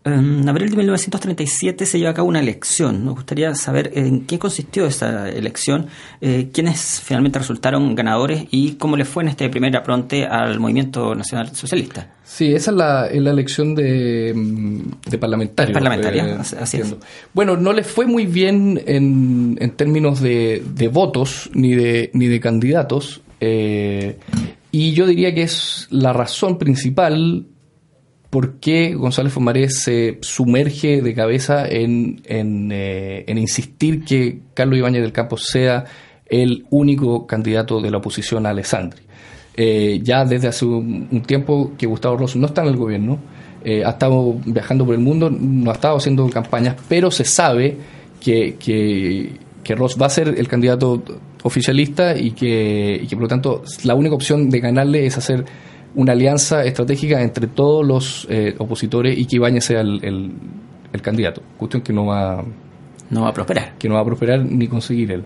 [0.04, 3.06] En abril de 1937 se lleva a cabo una elección.
[3.06, 5.88] Nos gustaría saber en qué consistió esa elección,
[6.22, 11.14] eh, quiénes finalmente resultaron ganadores y cómo le fue en este primer apronte al movimiento
[11.14, 12.16] nacional socialista.
[12.24, 14.34] Sí, esa es la, elección de,
[15.08, 15.72] de parlamentario.
[15.72, 16.96] Parlamentaria, eh, así es.
[17.34, 22.26] Bueno, no le fue muy bien en, en términos de, de, votos ni de, ni
[22.26, 23.22] de candidatos.
[23.40, 24.18] Eh,
[24.72, 27.46] y yo diría que es la razón principal
[28.32, 35.02] por qué González Fomarés se sumerge de cabeza en, eh, en, insistir que Carlos Ibáñez
[35.02, 35.84] del Campo sea
[36.28, 39.02] el único candidato de la oposición a Alessandri.
[39.58, 43.20] Eh, ya desde hace un, tiempo que Gustavo Ross no está en el gobierno,
[43.66, 47.76] eh, ha estado viajando por el mundo, no ha estado haciendo campañas, pero se sabe
[48.22, 51.02] que, que, Ross va a ser el candidato
[51.44, 55.46] oficialista y que, y que por lo tanto la única opción de ganarle es hacer
[55.96, 61.42] una alianza estratégica entre todos los eh, opositores y que Ibáñez sea el, el, candidato.
[61.58, 62.44] Cuestión que no va,
[63.10, 63.74] no va a prosperar.
[63.78, 65.24] Que no va a prosperar ni conseguir él.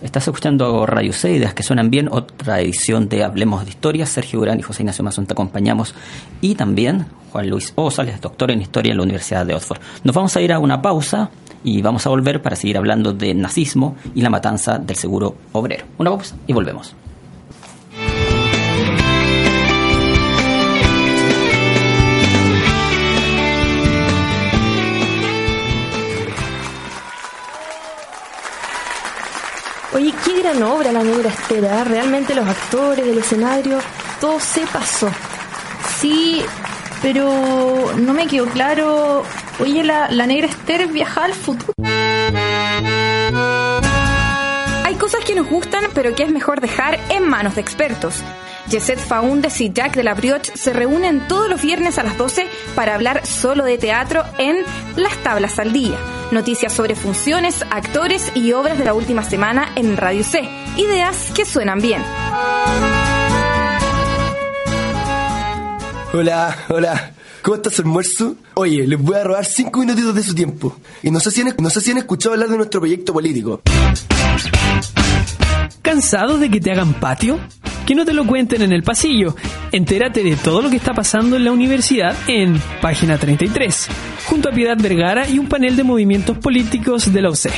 [0.00, 4.06] Estás escuchando Radio C, ideas que suenan bien, otra edición de Hablemos de Historia.
[4.06, 5.94] Sergio Durán y José Ignacio Mazón te acompañamos.
[6.40, 9.80] Y también Juan Luis Osales, doctor en Historia en la Universidad de Oxford.
[10.04, 11.30] Nos vamos a ir a una pausa
[11.64, 15.84] y vamos a volver para seguir hablando de nazismo y la matanza del seguro obrero.
[15.98, 16.94] Una pausa y volvemos.
[29.92, 31.80] Oye, qué gran obra la negra Estera.
[31.80, 31.84] ¿eh?
[31.84, 33.78] Realmente los actores, el escenario,
[34.20, 35.10] todo se pasó.
[35.98, 36.42] Sí,
[37.02, 39.24] pero no me quedó claro.
[39.58, 41.72] Oye, la, la negra Esther viaja al futuro.
[44.84, 48.14] Hay cosas que nos gustan, pero que es mejor dejar en manos de expertos.
[48.70, 52.46] Jesset Faundes y Jack de la Brioche se reúnen todos los viernes a las 12
[52.76, 54.58] para hablar solo de teatro en
[54.96, 55.96] Las Tablas al Día.
[56.30, 60.48] Noticias sobre funciones, actores y obras de la última semana en Radio C.
[60.76, 62.00] Ideas que suenan bien.
[66.12, 67.12] Hola, hola.
[67.42, 68.36] ¿Cómo estás, almuerzo?
[68.54, 70.76] Oye, les voy a robar cinco minutitos de su tiempo.
[71.02, 73.62] Y no sé si han, no sé si han escuchado hablar de nuestro proyecto político.
[75.82, 77.40] ¿Cansado de que te hagan patio?
[77.90, 79.34] Que no te lo cuenten en el pasillo.
[79.72, 83.88] Entérate de todo lo que está pasando en la universidad en página 33,
[84.26, 87.50] junto a Piedad Vergara y un panel de movimientos políticos de la UC.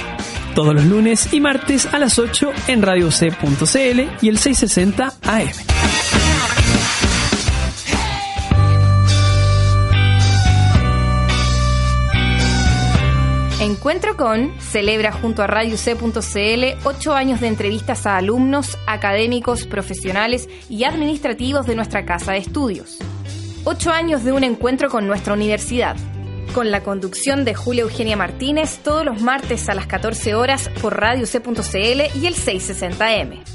[0.54, 6.01] Todos los lunes y martes a las 8 en radiouc.cl y el 660 AM.
[13.82, 20.48] Encuentro con celebra junto a Radio C.cl ocho años de entrevistas a alumnos, académicos, profesionales
[20.68, 22.98] y administrativos de nuestra casa de estudios.
[23.64, 25.96] Ocho años de un encuentro con nuestra universidad.
[26.54, 31.00] Con la conducción de Julia Eugenia Martínez todos los martes a las 14 horas por
[31.00, 33.51] Radio C.cl y el 660M.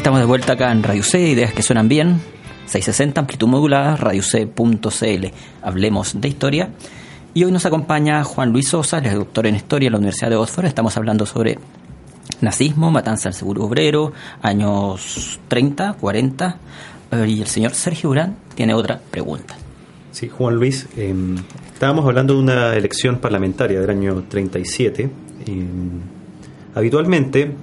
[0.00, 2.22] Estamos de vuelta acá en Radio C, ideas que suenan bien.
[2.64, 5.26] 660, amplitud modulada, radioc.cl.
[5.60, 6.70] Hablemos de historia.
[7.34, 10.36] Y hoy nos acompaña Juan Luis Sosa, es doctor en historia en la Universidad de
[10.36, 10.64] Oxford.
[10.64, 11.58] Estamos hablando sobre
[12.40, 16.56] nazismo, matanza del seguro obrero, años 30, 40.
[17.26, 19.54] Y el señor Sergio Urán tiene otra pregunta.
[20.12, 21.36] Sí, Juan Luis, em,
[21.74, 25.10] estábamos hablando de una elección parlamentaria del año 37.
[25.46, 26.00] Em,
[26.74, 27.54] habitualmente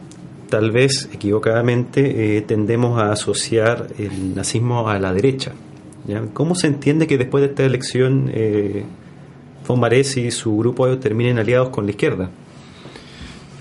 [0.49, 5.53] tal vez equivocadamente eh, tendemos a asociar el nazismo a la derecha.
[6.33, 8.85] ¿Cómo se entiende que después de esta elección eh,
[10.15, 12.29] y su grupo terminen aliados con la izquierda?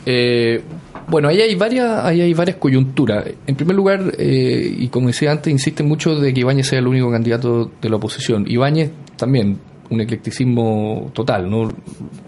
[0.07, 0.63] Eh,
[1.09, 3.27] bueno, ahí hay varias, ahí hay varias coyunturas.
[3.47, 6.87] En primer lugar, eh, y como decía antes, insiste mucho de que Ibáñez sea el
[6.87, 8.45] único candidato de la oposición.
[8.49, 9.59] Ibáñez también,
[9.91, 11.73] un eclecticismo total, ¿no?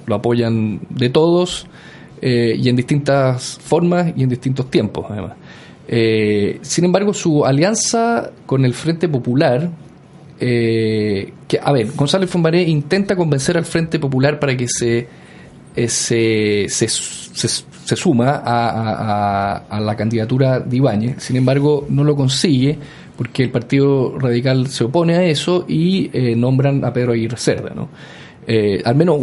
[0.07, 1.67] Lo apoyan de todos
[2.21, 5.33] eh, y en distintas formas y en distintos tiempos, además.
[5.87, 9.71] Eh, sin embargo, su alianza con el Frente Popular,
[10.41, 15.09] eh, que, a ver, González Fonbaré intenta convencer al Frente Popular para que se
[15.79, 21.23] eh, se, se, se, suma a, a, la candidatura de Ibáñez.
[21.23, 22.77] Sin embargo, no lo consigue
[23.17, 27.71] porque el Partido Radical se opone a eso y eh, nombran a Pedro Aguirre Cerda,
[27.77, 27.91] ¿no?
[28.45, 29.21] Eh, al menos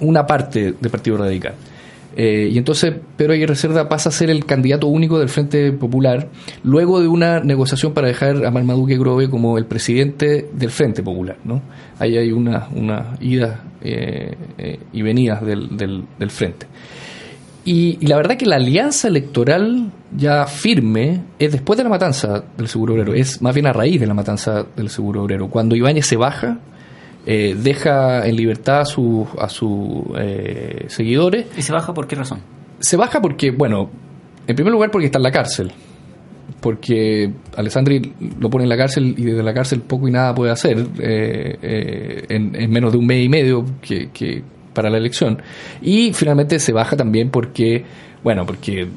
[0.00, 1.52] una parte del Partido Radical.
[2.20, 6.28] Eh, y entonces Pedro Aguirre Cerda pasa a ser el candidato único del Frente Popular,
[6.64, 11.36] luego de una negociación para dejar a Marmaduke Grove como el presidente del Frente Popular.
[11.44, 11.62] ¿no?
[12.00, 16.66] Ahí hay una, una ida eh, eh, y venidas del, del, Frente.
[17.64, 22.66] Y, la verdad que la alianza electoral ya firme es después de la matanza del
[22.66, 25.48] Seguro Obrero, es más bien a raíz de la matanza del Seguro Obrero.
[25.50, 26.58] Cuando Ibáñez se baja,
[27.26, 31.46] eh, deja en libertad a sus a sus eh, seguidores.
[31.56, 32.40] ¿Y se baja por qué razón?
[32.80, 33.90] Se baja porque, bueno,
[34.46, 35.72] en primer lugar porque está en la cárcel.
[36.60, 40.50] Porque Alessandri lo pone en la cárcel y desde la cárcel poco y nada puede
[40.50, 45.42] hacer eh, en, menos de un mes y medio que, que para la elección.
[45.82, 47.84] Y finalmente se baja también porque,
[48.24, 48.88] bueno, porque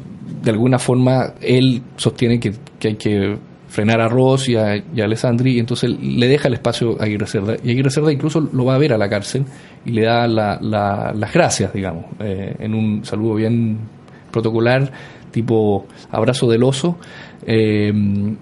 [0.41, 3.37] de alguna forma él sostiene que, que hay que
[3.71, 7.55] frenar a Ross y a, Alessandri, y entonces le deja el espacio a Aguirre Cerda.
[7.63, 9.45] Y Aguirre Cerda incluso lo va a ver a la cárcel
[9.85, 13.77] y le da las gracias, digamos, eh, en un saludo bien
[14.29, 14.91] protocolar,
[15.31, 16.97] tipo abrazo del oso.
[17.47, 17.93] Eh,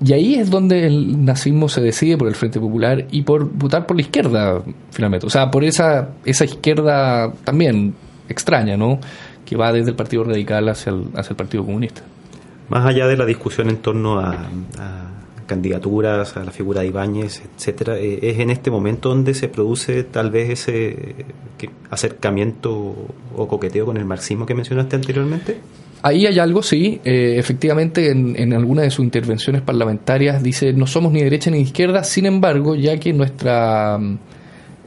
[0.03, 3.85] y ahí es donde el nazismo se decide por el Frente Popular y por votar
[3.85, 5.27] por la izquierda, finalmente.
[5.27, 7.93] O sea, por esa, esa izquierda también
[8.29, 8.99] extraña, ¿no?
[9.45, 12.01] Que va desde el Partido Radical hacia el, hacia el Partido Comunista.
[12.69, 15.08] Más allá de la discusión en torno a
[15.49, 20.03] candidaturas, a la figura de Ibáñez, etcétera, eh, es en este momento donde se produce
[20.03, 21.25] tal vez ese
[21.89, 22.95] acercamiento
[23.35, 25.57] o coqueteo con el marxismo que mencionaste anteriormente.
[26.03, 27.01] Ahí hay algo, sí.
[27.03, 31.59] Eh, efectivamente, en, en alguna de sus intervenciones parlamentarias dice no somos ni derecha ni
[31.59, 33.99] izquierda, sin embargo, ya que nuestra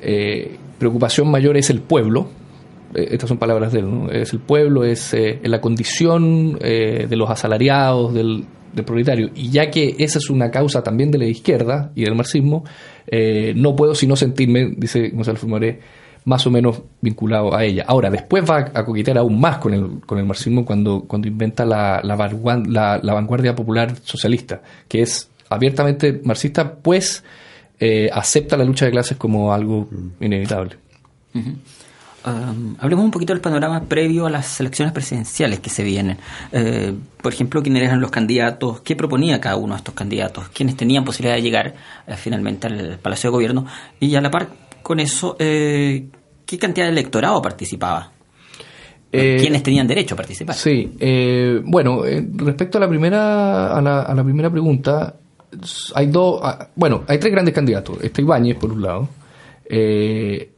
[0.01, 2.29] eh, preocupación mayor es el pueblo,
[2.95, 4.11] estas son palabras de él, ¿no?
[4.11, 9.31] es el pueblo, es la condición de los asalariados, del, de proletario.
[9.35, 12.65] Y ya que esa es una causa también de la izquierda y del marxismo,
[13.07, 15.81] eh, no puedo sino sentirme, dice Gonzalo Fumoré,
[16.25, 17.85] más o menos vinculado a ella.
[17.87, 21.65] Ahora, después va a coquetear aún más con el, con el marxismo cuando, cuando inventa
[21.65, 22.15] la, la,
[23.15, 27.25] vanguardia popular socialista, que es abiertamente marxista, pues
[27.81, 31.51] eh, acepta la lucha de clases como algo mm.
[32.25, 36.19] Inevitable hablemos un poquito del panorama previo a las elecciones presidenciales que se vienen.
[36.53, 40.77] Eh, por ejemplo, quiénes eran los candidatos, qué proponía cada uno de estos candidatos, quiénes
[40.77, 41.75] tenían posibilidad de llegar
[42.07, 43.67] eh, finalmente al Palacio de Gobierno
[44.01, 44.49] y a la par
[44.83, 46.07] con eso, eh,
[46.45, 48.11] qué cantidad de electorado participaba.
[49.11, 50.57] ¿Quiénes tenían derecho a participar?
[50.57, 50.91] Sí,
[51.65, 52.01] bueno,
[52.37, 55.17] respecto a la primera a la, a la primera pregunta,
[55.95, 58.03] hay dos, ah, bueno, hay tres grandes candidatos.
[58.03, 59.09] Está Ibáñez, por un lado,
[59.69, 60.52] eh,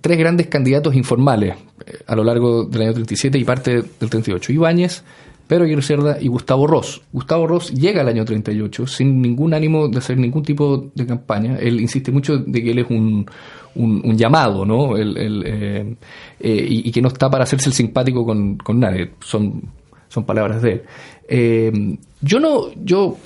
[0.00, 1.56] tres grandes candidatos informales
[1.86, 4.52] eh, a lo largo del año 37 y parte del 38.
[4.52, 5.02] Ibáñez,
[5.46, 7.02] Pedro Aguirre Cerda y Gustavo Ross.
[7.12, 11.56] Gustavo Ross llega al año 38 sin ningún ánimo de hacer ningún tipo de campaña.
[11.58, 13.26] Él insiste mucho de que él es un,
[13.74, 14.96] un, llamado, ¿no?
[14.96, 15.96] Eh,
[16.40, 19.12] eh, y, que no está para hacerse el simpático con, con nadie.
[19.20, 19.62] Son,
[20.08, 20.82] son palabras de
[21.28, 21.98] él.
[22.20, 23.16] yo no, yo,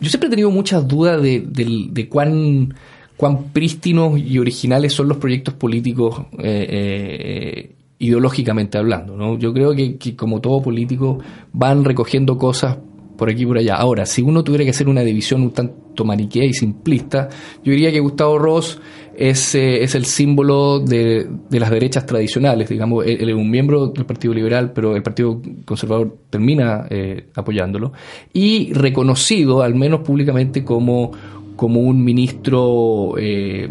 [0.00, 2.74] yo siempre he tenido muchas dudas de, de, de cuán
[3.16, 9.16] cuán prístinos y originales son los proyectos políticos eh, eh, ideológicamente hablando.
[9.16, 9.38] ¿no?
[9.38, 11.18] Yo creo que, como todo político
[11.52, 12.78] van recogiendo cosas
[13.16, 13.76] por aquí y por allá.
[13.76, 17.28] Ahora, si uno tuviera que hacer una división un tanto maniquea y simplista,
[17.62, 18.80] yo diría que Gustavo Ross
[19.16, 22.68] es, eh, es el símbolo de, de, las derechas tradicionales.
[22.68, 26.88] Digamos, él, es un miembro del Partido Liberal, pero el Partido Conservador termina
[27.36, 27.92] apoyándolo.
[28.32, 31.12] Y reconocido, al menos públicamente, como
[31.56, 33.68] como un ministro eh,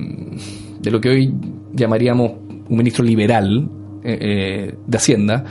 [0.80, 1.34] de lo que hoy
[1.74, 2.32] llamaríamos
[2.70, 3.70] un ministro liberal
[4.04, 5.44] eh, eh, de Hacienda,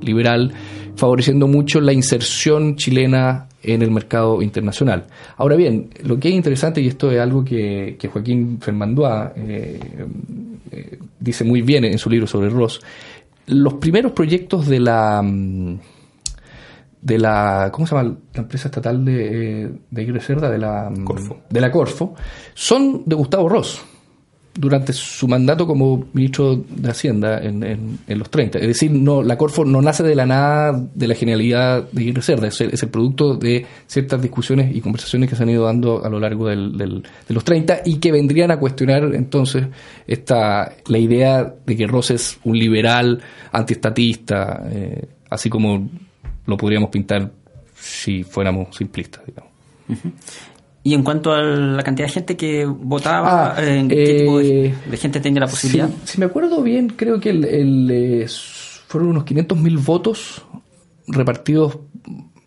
[0.00, 0.52] liberal,
[0.96, 5.06] favoreciendo mucho la inserción chilena en el mercado internacional.
[5.36, 9.30] Ahora bien, lo que es interesante, y esto es algo que, que Joaquín Fermandois
[11.20, 12.80] dice muy bien en su libro sobre Ross,
[13.46, 15.78] los primeros proyectos de la mm,
[17.06, 20.50] de la ¿cómo se llama la empresa estatal de, eh, de Cerda?
[20.50, 21.38] de la mm, Corfo.
[21.48, 22.14] de la Corfo
[22.54, 23.80] son de Gustavo Ross
[24.58, 28.58] durante su mandato como ministro de Hacienda en, en, los 30.
[28.58, 32.22] Es decir, no, la Corfo no nace de la nada de la genialidad de Aguirre
[32.22, 36.08] Cerda, es el, producto de ciertas discusiones y conversaciones que se han ido dando a
[36.08, 39.66] lo largo del, de los 30 y que vendrían a cuestionar entonces
[40.06, 43.20] esta, la idea de que Ross es un liberal
[43.52, 45.86] antiestatista, eh, así como
[46.46, 47.30] lo podríamos pintar
[47.74, 49.50] si fuéramos simplistas, digamos.
[50.82, 54.66] Y en cuanto a la cantidad de gente que votaba, Ah, ¿en qué tipo de,
[54.66, 55.88] eh, de gente tenía la posibilidad?
[56.04, 58.26] Si, si me acuerdo bien, creo que el, el, eh,
[58.86, 60.42] fueron unos 500.000 votos
[61.08, 61.78] repartidos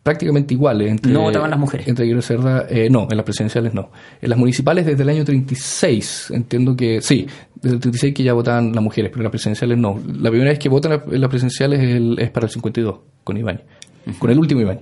[0.03, 0.89] prácticamente iguales.
[0.89, 1.87] Entre, ¿No votaban las mujeres?
[1.87, 3.91] Entre Aguirre Cerda, eh, no, en las presidenciales no.
[4.21, 8.33] En las municipales desde el año 36, entiendo que sí, desde el 36 que ya
[8.33, 9.99] votaban las mujeres, pero en las presidenciales no.
[10.19, 13.35] La primera vez que votan en las presidenciales es, el- es para el 52, con
[13.37, 13.61] Iván,
[14.17, 14.81] con el último Iván.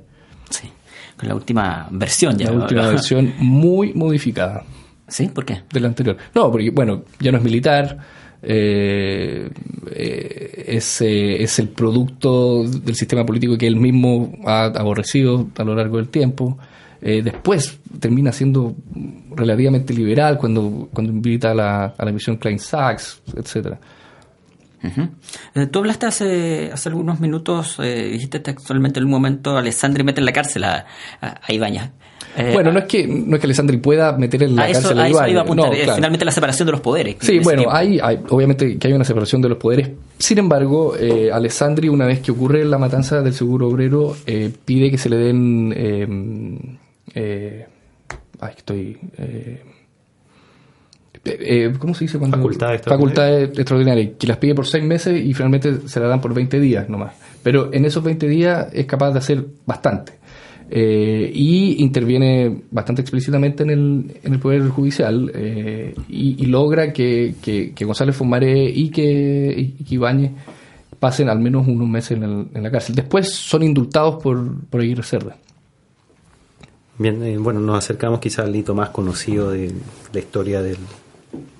[0.49, 0.69] Sí,
[1.17, 2.51] con la última versión ya.
[2.51, 4.63] La última versión muy modificada.
[5.07, 5.28] ¿Sí?
[5.28, 5.63] ¿Por qué?
[5.71, 6.17] del anterior.
[6.36, 7.97] No, porque bueno, ya no es militar,
[8.41, 9.49] eh,
[9.91, 15.63] eh, es, eh, es el producto del sistema político que él mismo ha aborrecido a
[15.63, 16.57] lo largo del tiempo.
[16.99, 18.75] Después termina siendo
[19.36, 23.80] relativamente liberal cuando, cuando invita a la, a la misión Klein Sachs, etcétera.
[24.84, 25.07] Ujú.
[25.55, 30.21] Eh, tú hablaste hace, hace algunos minutos, eh, dijiste textualmente en un momento, Alessandri mete
[30.21, 30.86] en la cárcel a,
[31.21, 31.89] a, a Ibáñez.
[32.36, 34.82] Eh, bueno, no es que no es que Alessandri pueda meter en la a eso,
[34.82, 35.32] cárcel a a eso Ibáñez.
[35.32, 35.95] iba a apuntar, No, eh, claro.
[35.95, 37.15] finalmente la separación de los poderes.
[37.21, 39.89] Sí, bueno, hay, hay- obviamente que hay una separación de los poderes.
[40.19, 44.91] Sin embargo, eh, Alessandri, una vez que ocurre la matanza del seguro obrero, eh, pide
[44.91, 45.73] que se le den.
[45.75, 46.59] eh,
[47.15, 47.65] eh,
[48.39, 48.97] ay, estoy.
[51.28, 52.38] Eh, eh, ¿Cómo se dice cuando?
[52.38, 53.15] Facultades extraordinarias.
[53.15, 56.59] Facultades extraordinarias, que las pide por seis meses y finalmente se la dan por 20
[56.59, 57.13] días nomás.
[57.43, 60.13] Pero en esos 20 días es capaz de hacer bastante.
[60.69, 66.91] Eh, y interviene bastante explícitamente en el, en el Poder Judicial eh, y, y logra
[66.91, 70.32] que, que, que González Fumaré y que, y que Ibáñez
[70.99, 72.95] pasen al menos unos meses en, el- en la cárcel.
[72.95, 75.38] Después son indultados por, por Aguirre Cerda.
[76.97, 79.71] Bien, eh, bueno, nos acercamos quizá al hito más conocido de
[80.11, 80.78] la historia del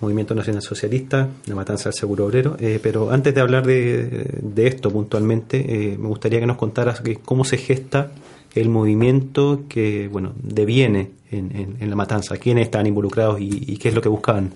[0.02, 4.68] Movimiento Nacional Socialista, la matanza del seguro obrero, eh, pero antes de hablar de, de
[4.68, 5.58] esto puntualmente,
[5.94, 8.12] eh, me gustaría que nos contaras que cómo se gesta
[8.56, 13.90] el movimiento que, bueno, deviene en, en- la matanza, quiénes están involucrados y, y qué
[13.90, 14.52] es lo que buscaban.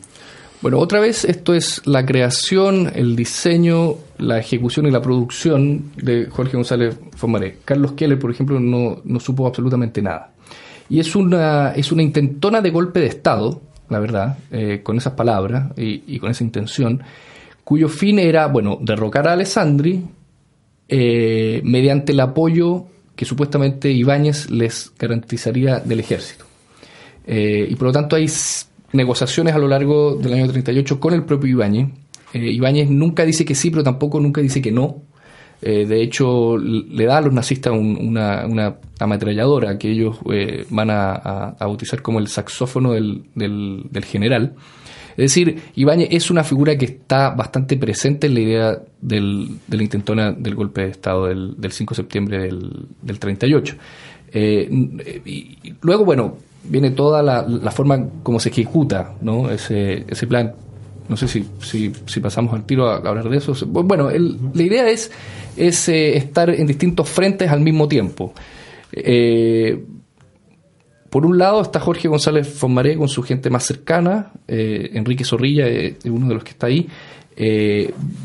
[0.62, 6.28] Bueno, otra vez esto es la creación, el diseño, la ejecución y la producción de
[6.28, 7.58] Jorge González Fomaré.
[7.66, 10.34] Carlos Keller, por ejemplo, no, no supo absolutamente nada.
[10.88, 13.62] Y es una, es una intentona de golpe de Estado,
[13.92, 17.04] la verdad, eh, con esas palabras y, con esa intención,
[17.64, 20.02] cuyo fin era, bueno, derrocar a Alessandri
[20.88, 22.86] eh, mediante el apoyo
[23.16, 26.46] que supuestamente Ibáñez les garantizaría del ejército.
[27.28, 28.28] Eh, y por lo tanto hay
[28.94, 31.90] negociaciones a lo largo del año 38 con el propio Ibáñez.
[32.34, 35.04] Ibáñez nunca dice que sí, pero tampoco nunca dice que no.
[35.62, 40.66] Eh, de hecho, le da a los nazistas un- una, una ametralladora que ellos eh,
[40.70, 44.54] van a, a- bautizar como el saxófono del, del- general.
[45.12, 49.78] Es decir, Ibáñez es una figura que está bastante presente en la idea del, de
[49.78, 53.76] la intentona del golpe de Estado del, del 5 de septiembre del, del 38.
[54.34, 54.70] Eh,
[55.26, 59.50] y luego, bueno, viene toda la, la forma como se ejecuta ¿no?
[59.52, 60.54] ese, ese plan.
[61.12, 63.54] No sé si, si, pasamos al tiro a hablar de eso.
[63.68, 65.12] Bueno, el- la idea es,
[65.58, 68.34] es eh, estar en distintos frentes al mismo tiempo.
[68.94, 69.84] Eh,
[71.10, 75.68] por un lado está Jorge González Fonmaré con su gente más cercana, eh, Enrique Zorrilla
[75.68, 76.88] es uno de los que está ahí,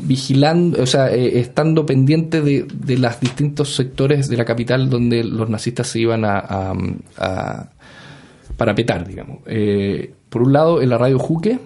[0.03, 5.25] vigilando, o sea, eh, estando pendiente de, de los distintos sectores de la capital donde
[5.25, 6.73] los nazistas se iban a, a,
[7.17, 7.69] a
[8.55, 9.39] parapetar, digamos.
[10.29, 11.59] Por un lado en la radio Juque,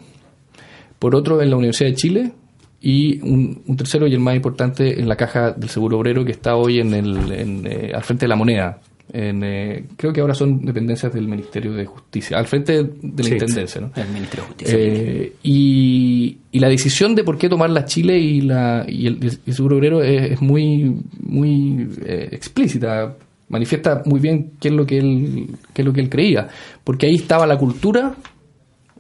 [1.01, 2.31] por otro en la Universidad de Chile
[2.79, 6.31] y un, un tercero y el más importante en la caja del Seguro Obrero que
[6.31, 8.79] está hoy en el, en, eh, al frente de la moneda.
[9.11, 13.23] En, eh, creo que ahora son dependencias del Ministerio de Justicia, al frente de la
[13.23, 13.81] Sí, Intendencia.
[13.81, 13.91] ¿no?
[13.95, 14.77] El Ministerio de Justicia.
[14.77, 19.17] Eh, y, y la decisión de por qué tomar la Chile y, la, y el,
[19.23, 23.17] y el seguro obrero es, es muy, muy eh, explícita.
[23.49, 26.47] Manifiesta muy bien qué es lo que él, qué es lo que él creía.
[26.83, 28.15] Porque ahí estaba la cultura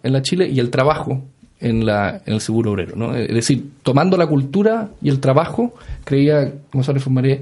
[0.01, 1.25] en la Chile y el trabajo
[1.61, 2.95] en, la, en el seguro obrero.
[2.95, 3.15] ¿no?
[3.15, 7.41] Es decir, tomando la cultura y el trabajo, creía González Fumaré,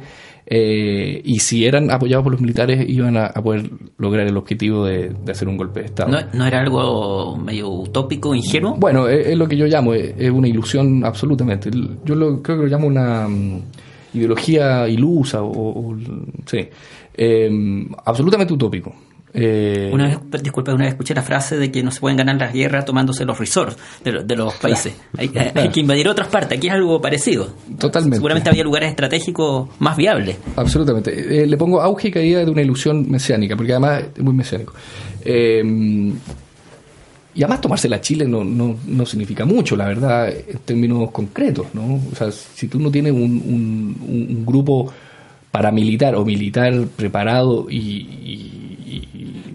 [0.52, 4.84] eh, y si eran apoyados por los militares, iban a, a poder lograr el objetivo
[4.86, 6.10] de, de hacer un golpe de Estado.
[6.12, 8.76] ¿No, ¿No era algo medio utópico, ingenuo?
[8.78, 11.70] Bueno, es, es lo que yo llamo, es, es una ilusión absolutamente.
[12.04, 13.62] Yo lo, creo que lo llamo una mm,
[14.16, 15.52] ideología ilusa, o,
[15.92, 15.98] o-
[16.48, 16.68] sí,
[17.22, 18.96] Eh, absolutamente utópico.
[19.34, 22.38] Eh, Una vez, disculpa, una vez escuché la frase de que no se pueden ganar
[22.38, 24.94] las guerras tomándose los resorts de, lo- de los países.
[25.18, 26.58] Hay, que invadir otras partes.
[26.58, 27.48] Aquí es algo parecido.
[27.78, 28.18] Totalmente.
[28.18, 30.38] Seguramente había lugares estratégicos más viables.
[30.56, 31.44] Absolutamente.
[31.44, 34.74] Eh, le pongo auge y caída de una ilusión mesiánica, porque además es muy mesiánico.
[35.24, 36.12] Eh,
[37.36, 41.68] y además tomarse la Chile no, no, no significa mucho, la verdad, en términos concretos,
[41.74, 42.02] ¿no?
[42.12, 44.92] O sea, si tú no tienes un, un- grupo
[45.52, 47.78] paramilitar o militar preparado y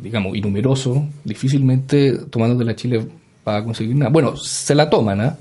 [0.05, 3.05] digamos, y numeroso, difícilmente tomando de la Chile
[3.46, 4.11] va a conseguir nada.
[4.11, 5.36] Bueno, se la toman, ¿ah?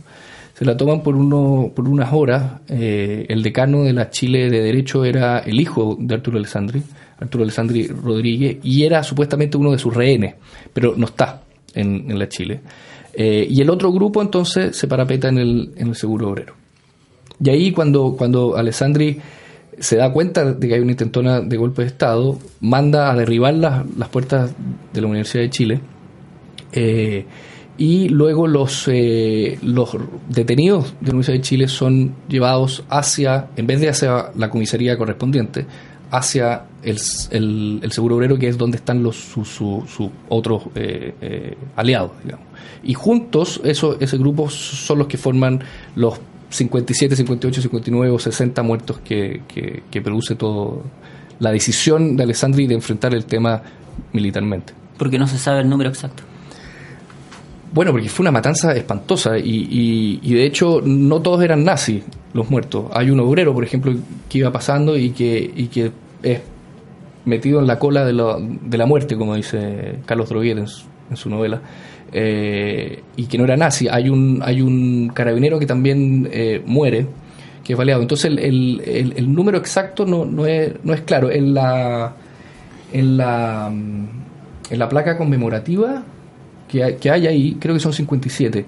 [0.53, 2.61] Se la toman por, uno, por unas horas.
[2.69, 6.81] Eh, el decano de la Chile de Derecho era el hijo de Arturo Alessandri,
[7.19, 10.35] Arturo Alessandri Rodríguez, y era supuestamente uno de sus rehenes,
[10.73, 11.41] pero no está
[11.73, 12.61] en, la Chile.
[13.13, 16.53] Eh, y el otro grupo entonces se parapeta en el, en el seguro obrero.
[17.43, 19.19] Y ahí cuando, cuando Alessandri
[19.79, 23.53] se da cuenta de que hay una intentona de golpe de Estado, manda a derribar
[23.53, 24.51] las, las puertas
[24.93, 25.81] de la Universidad de Chile
[26.73, 27.25] eh,
[27.77, 29.97] y luego los, eh, los
[30.29, 34.97] detenidos de la Universidad de Chile son llevados hacia, en vez de hacia la comisaría
[34.97, 35.65] correspondiente,
[36.11, 42.11] hacia el, el, Seguro Obrero, que es donde están los sus su, otros eh, aliados.
[42.23, 42.45] Digamos.
[42.83, 45.61] Y juntos, eso, ese grupo son los que forman
[45.95, 46.19] los
[46.53, 50.83] 57, 58, 59 o 60 muertos que, que, produce todo
[51.39, 53.63] la decisión de Alessandri de enfrentar el tema
[54.11, 54.73] militarmente.
[54.97, 56.23] Porque no se sabe el número exacto.
[57.73, 62.49] Bueno, porque fue una matanza espantosa y, y, de hecho no todos eran nazis los
[62.51, 62.85] muertos.
[62.93, 63.91] Hay un obrero, por ejemplo,
[64.29, 65.91] que iba pasando y que, y que
[66.21, 66.41] es
[67.25, 71.61] metido en la cola de, de la muerte, como dice Carlos Droguer en su novela.
[72.15, 73.87] Eh, y que no era nazi.
[73.89, 77.07] Hay un, hay un carabinero que también eh, muere,
[77.63, 78.03] que es baleado.
[78.03, 78.81] Entonces el,
[79.15, 81.31] el, número exacto no, no, es, no es claro.
[81.31, 82.13] En la,
[82.93, 86.03] en la, en la placa conmemorativa
[86.67, 88.65] que hay, que hay ahí, creo que son 57.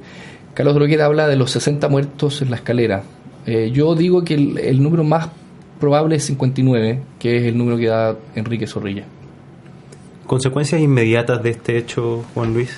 [0.55, 3.03] Carlos Drogueda habla de los 60 muertos en la escalera.
[3.45, 5.29] Eh, yo digo que el, el número más
[5.79, 9.03] probable es 59, que es el número que da Enrique Zorrilla.
[10.25, 12.75] ¿Consecuencias inmediatas de este hecho, Juan Luis?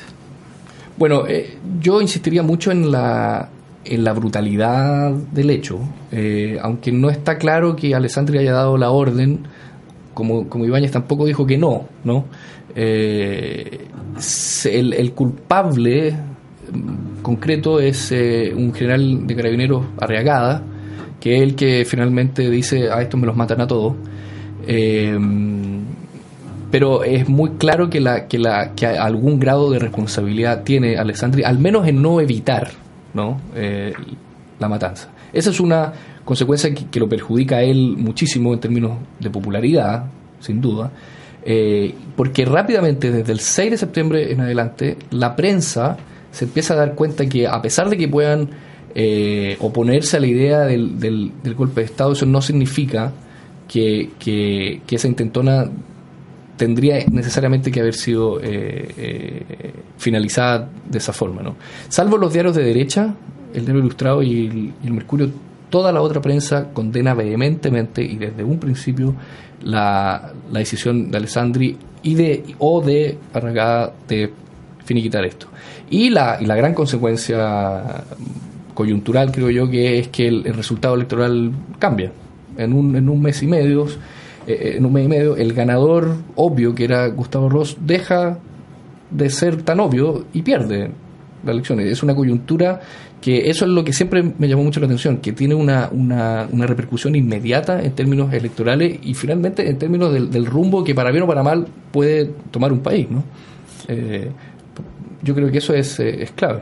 [0.97, 3.49] Bueno, eh, yo insistiría mucho en la,
[3.85, 5.79] en la brutalidad del hecho,
[6.11, 9.41] eh, aunque no está claro que Alessandri haya dado la orden,
[10.15, 12.25] como, como Ibáñez tampoco dijo que no, ¿no?
[12.75, 13.85] Eh,
[14.65, 16.15] el, culpable
[17.21, 20.63] concreto es un general de carabineros Arriagada,
[21.19, 23.93] que es el que finalmente dice, a estos me los matan a todos
[26.77, 31.41] pero es muy claro que, la, que, la, que algún grado de responsabilidad tiene Alessandri,
[31.43, 32.69] al menos en no evitar
[33.15, 33.41] ¿no?
[33.55, 33.95] Eh,
[34.59, 35.09] la matanza.
[35.33, 35.91] Esa es una
[36.23, 40.05] consecuencia que, lo perjudica a él muchísimo en términos de popularidad,
[40.39, 40.91] sin duda,
[41.43, 45.97] eh, porque rápidamente, desde el 6 de septiembre en adelante, la prensa
[46.29, 48.49] se empieza a dar cuenta que a pesar de que puedan
[48.93, 53.13] eh, oponerse a la idea del, del, golpe de Estado, eso no significa
[53.67, 55.71] que, que, que esa intentona
[56.57, 61.41] tendría necesariamente que haber sido eh, eh, finalizada de esa forma.
[61.41, 61.55] ¿no?
[61.87, 63.13] Salvo los diarios de derecha,
[63.53, 65.29] el Diario Ilustrado y el, Mercurio,
[65.69, 69.13] toda la otra prensa condena vehementemente y desde un principio
[69.63, 74.31] la, decisión de Alessandri y de, o de Arragada de
[74.83, 75.47] finiquitar esto.
[75.89, 78.03] Y la, y la gran consecuencia
[78.73, 82.11] coyuntural, creo yo, que es que el, el resultado electoral cambia.
[82.57, 83.85] En un, en un mes y medio
[84.47, 88.39] eh, en un mes y medio, el ganador obvio, que era Gustavo Ross, deja
[89.11, 90.91] de ser tan obvio y pierde
[91.43, 91.91] las elecciones.
[91.91, 92.81] Es una coyuntura
[93.21, 96.47] que eso es lo que siempre me llamó mucho la atención, que tiene una, una,
[96.67, 101.27] repercusión inmediata en términos electorales y finalmente en términos del, rumbo que para bien o
[101.27, 103.07] para mal puede tomar un país.
[103.09, 103.23] ¿no?
[103.87, 104.31] Eh,
[105.23, 106.61] yo creo que eso es, eh, es clave.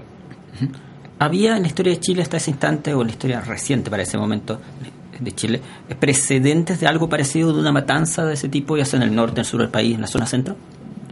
[1.19, 4.03] ¿Había en la historia de Chile hasta ese instante, o en la historia reciente para
[4.03, 4.59] ese momento,
[5.19, 5.61] de Chile,
[5.99, 9.35] precedentes de algo parecido de una matanza de ese tipo, ya sea en el norte,
[9.35, 10.55] en el sur del país, en la zona centro?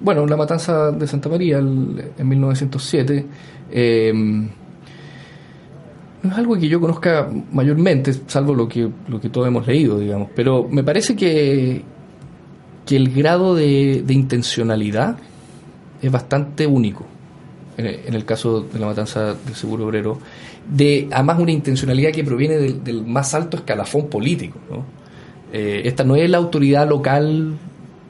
[0.02, 3.26] Bueno, la matanza de Santa María en 1907
[3.72, 4.50] em,
[6.22, 10.00] no es algo que yo conozca mayormente, salvo lo que, lo que todos hemos leído,
[10.00, 11.84] digamos, pero me parece que,
[12.86, 15.18] que el grado de, de intencionalidad
[16.02, 17.06] es bastante único
[17.78, 20.20] en el caso de la matanza del seguro obrero
[20.70, 24.60] de además una intencionalidad que proviene del, más alto escalafón político.
[25.52, 27.54] Eh, esta no es la autoridad local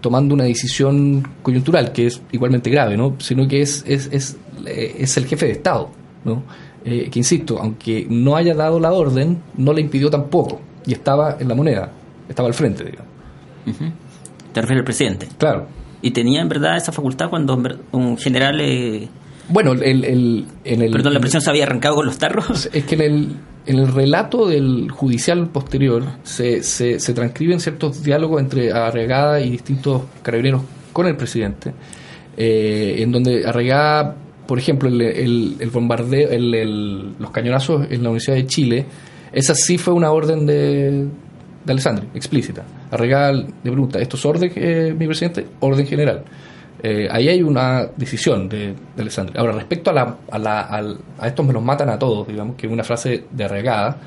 [0.01, 3.15] tomando una decisión coyuntural, que es igualmente grave, ¿no?
[3.19, 5.89] sino que es, es, es, eh, es el jefe de Estado,
[6.25, 6.43] ¿no?
[6.85, 11.37] Eh, que insisto, aunque no haya dado la orden, no le impidió tampoco, y estaba
[11.39, 11.89] en la moneda,
[12.27, 13.07] estaba al frente, digamos.
[14.51, 15.29] ¿Te refieres al presidente?
[15.37, 15.67] Claro.
[16.01, 17.57] ¿Y tenía en verdad esa facultad cuando
[17.93, 18.59] un general...
[19.49, 22.69] Bueno, el, el, en el, Perdón, la presión se había arrancado con los tarros.
[22.73, 23.35] Es que en el,
[23.65, 29.49] en el relato del judicial posterior se, se, se transcriben ciertos diálogos entre Arregada y
[29.49, 30.61] distintos carabineros
[30.93, 31.73] con el presidente,
[32.37, 34.15] eh, en donde Arregada,
[34.47, 38.85] por ejemplo, el, el, bombardeo, el, los cañonazos en la Universidad de Chile,
[39.31, 41.07] esa sí fue una orden de,
[41.65, 42.63] de Alessandri, explícita.
[42.91, 45.47] Arregada le pregunta, ¿esto es orden, eh, mi presidente?
[45.59, 46.23] Orden general.
[46.85, 49.37] Eh, ahí hay una decisión de, de Alessandri.
[49.39, 52.57] Ahora, respecto a, la, a, la, al- a estos me los matan a todos, digamos,
[52.57, 53.97] que es una frase de regada,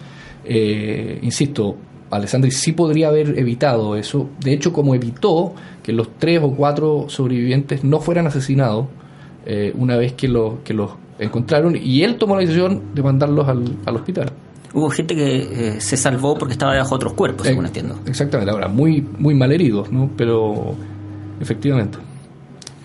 [0.44, 1.76] eh, insisto,
[2.10, 4.28] Alessandri sí podría haber evitado eso.
[4.40, 8.86] De hecho, como evitó que los tres o cuatro sobrevivientes no fueran asesinados
[9.46, 13.48] eh, una vez que los, que los encontraron, y él tomó la decisión de mandarlos
[13.48, 14.30] al, al hospital.
[14.74, 15.36] Hubo gente que
[15.76, 17.98] eh, se salvó porque estaba debajo de otros cuerpos, según Eh, entiendo.
[18.06, 20.10] Exactamente, ahora, muy, muy mal heridos, ¿no?
[20.16, 20.74] Pero
[21.40, 21.96] efectivamente.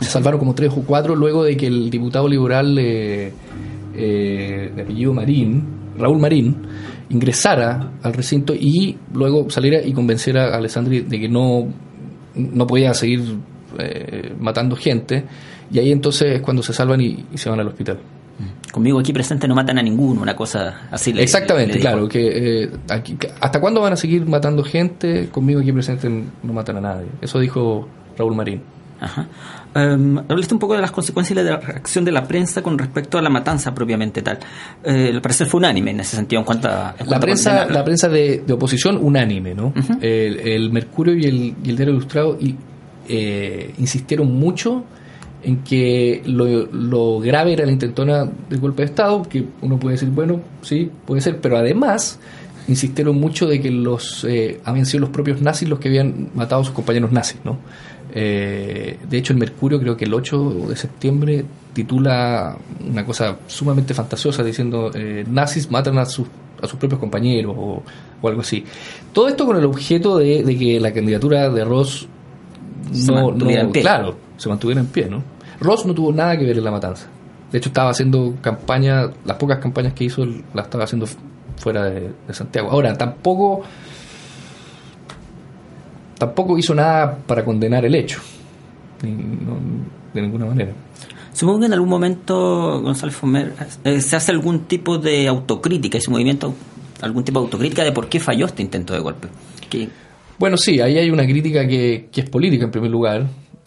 [0.01, 3.31] Se salvaron como tres o cuatro luego de que el diputado liberal eh,
[3.95, 5.63] eh, de apellido Marín,
[5.97, 6.57] Raúl Marín,
[7.09, 11.67] ingresara al recinto y luego saliera y convenciera a Alessandri de que no,
[12.35, 13.21] no podía seguir
[13.77, 15.23] eh, matando gente.
[15.71, 17.99] Y ahí entonces es cuando se salvan y, y se van al hospital.
[18.71, 21.13] Conmigo aquí presente no matan a ninguno, una cosa así.
[21.13, 22.07] le- Exactamente, le claro.
[22.07, 25.27] que eh, aquí- ¿Hasta cuándo van a seguir matando gente?
[25.29, 27.07] Conmigo aquí presente no matan a nadie.
[27.21, 27.87] Eso dijo
[28.17, 28.61] Raúl Marín.
[28.99, 29.27] Ajá.
[29.73, 32.77] Em, hablaste un poco de las consecuencias y de la reacción de la prensa con
[32.77, 34.39] respecto a la matanza propiamente tal.
[34.83, 36.95] Eh, al parecer fue unánime en ese sentido en cuanto a...
[36.97, 39.73] en La cuanto prensa, la prensa de, de oposición unánime, ¿no?
[40.01, 42.55] el, el Mercurio y el, y el Diario Ilustrado y,
[43.07, 44.83] eh, insistieron mucho
[45.43, 49.95] en que lo, lo grave era la intentona del golpe de Estado, que uno puede
[49.95, 52.19] decir, bueno, sí, puede ser, pero además
[52.67, 56.61] insistieron mucho de que los eh, habían sido los propios nazis los que habían matado
[56.61, 57.57] a sus compañeros nazis, ¿no?
[58.13, 62.57] Eh, de hecho, el Mercurio creo que el 8 de septiembre titula
[62.89, 66.27] una cosa sumamente fantasiosa diciendo eh, nazis matan a sus,
[66.61, 67.81] a sus propios compañeros o,
[68.21, 68.63] o algo así.
[69.13, 72.07] Todo esto con el objeto de, de que la candidatura de Ross
[72.91, 73.81] Se no, mantuviera no- en pie.
[73.81, 75.23] claro, se mantuviera en pie, ¿no?
[75.61, 77.07] Ross no tuvo nada que ver en la matanza.
[77.51, 81.05] De hecho, estaba haciendo campaña, las pocas campañas que hizo, las estaba haciendo
[81.57, 82.71] fuera de, de Santiago.
[82.71, 83.61] Ahora, tampoco
[86.21, 88.19] tampoco hizo nada para condenar el hecho.
[89.01, 89.57] No-
[90.13, 90.71] de ninguna manera.
[91.33, 93.53] Supongo que en algún momento, González Fomer,
[93.83, 96.53] eh, se hace algún tipo de autocrítica, ese movimiento,
[97.01, 99.29] algún tipo de autocrítica de por qué falló este intento de golpe.
[100.37, 103.25] Bueno, sí, ahí hay una crítica que, que es política en primer lugar,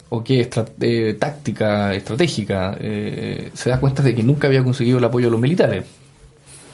[0.09, 0.49] o que es
[0.79, 2.77] eh, táctica, estratégica.
[2.79, 5.83] Eh, se da cuenta de que nunca había conseguido el apoyo de los militares,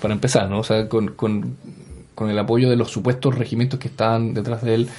[0.02, 0.60] para empezar, ¿no?
[0.60, 1.56] O sea, con, con-
[2.14, 4.90] con el apoyo de los supuestos regimientos que estaban detrás de él.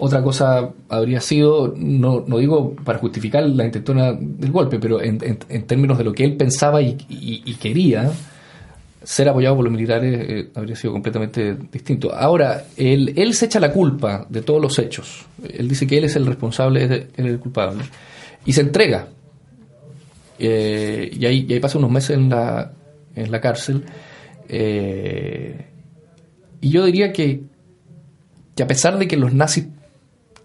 [0.00, 5.18] Otra cosa habría sido, no, no digo para justificar la intentona del golpe, pero en,
[5.48, 8.08] en- términos de lo que él pensaba y, y- y quería,
[9.02, 12.14] ser apoyado por los militares eh, habría sido completamente distinto.
[12.14, 15.24] Ahora, él, él se echa la culpa de todos los hechos.
[15.52, 17.82] Él dice que él es el responsable, él es el culpable.
[18.44, 19.08] Y se entrega.
[20.38, 22.70] Eh, y, ahí, y ahí pasa unos meses en la,
[23.16, 23.82] en la cárcel.
[24.48, 25.64] Eh,
[26.60, 27.42] y yo diría que,
[28.54, 29.66] que a pesar de que los nazis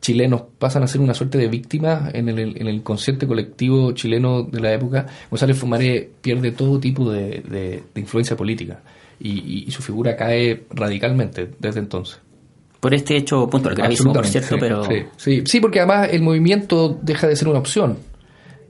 [0.03, 4.43] chilenos pasan a ser una suerte de víctimas en el, en el inconsciente colectivo chileno
[4.43, 8.81] de la época, González Fumaré pierde todo tipo de, de- de influencia política
[9.19, 12.19] y, su figura cae radicalmente desde entonces.
[12.81, 14.83] por este hecho puntual, gravísimo, por cierto, sí, pero...
[14.85, 17.97] Sí, sí, sí, porque además el movimiento deja de ser una opción.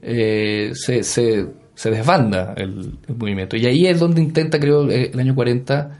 [0.02, 3.56] Eh, se, se, se desbanda el, el movimiento.
[3.56, 5.98] Y ahí es donde intenta, creo, eh, el año 40,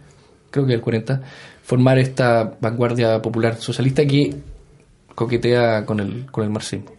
[0.52, 1.20] creo que el 40,
[1.64, 4.34] formar esta vanguardia popular socialista que
[5.14, 6.90] coquetea con el, con el marxismo.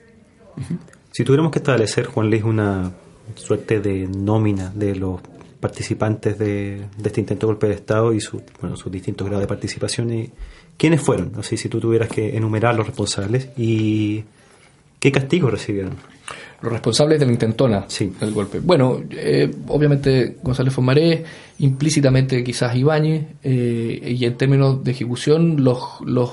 [1.12, 2.92] Si tuviéramos que establecer, Juan Luis, una
[3.36, 5.22] suerte de nómina de los
[5.60, 9.42] participantes de, de este intento de golpe de Estado y su, bueno, sus distintos grados
[9.42, 10.32] de participación, y
[10.78, 11.44] ¿quiénes fueron?
[11.44, 14.24] Sé si tú tuvieras que enumerar los responsables y
[15.00, 15.94] qué castigos recibieron.
[16.62, 17.86] Los responsables de la intentona
[18.20, 18.60] del golpe.
[18.60, 21.24] Bueno, eh, obviamente González Fomaré,
[21.60, 26.32] implícitamente quizás Ibáñez, eh, y en términos de ejecución, los, los,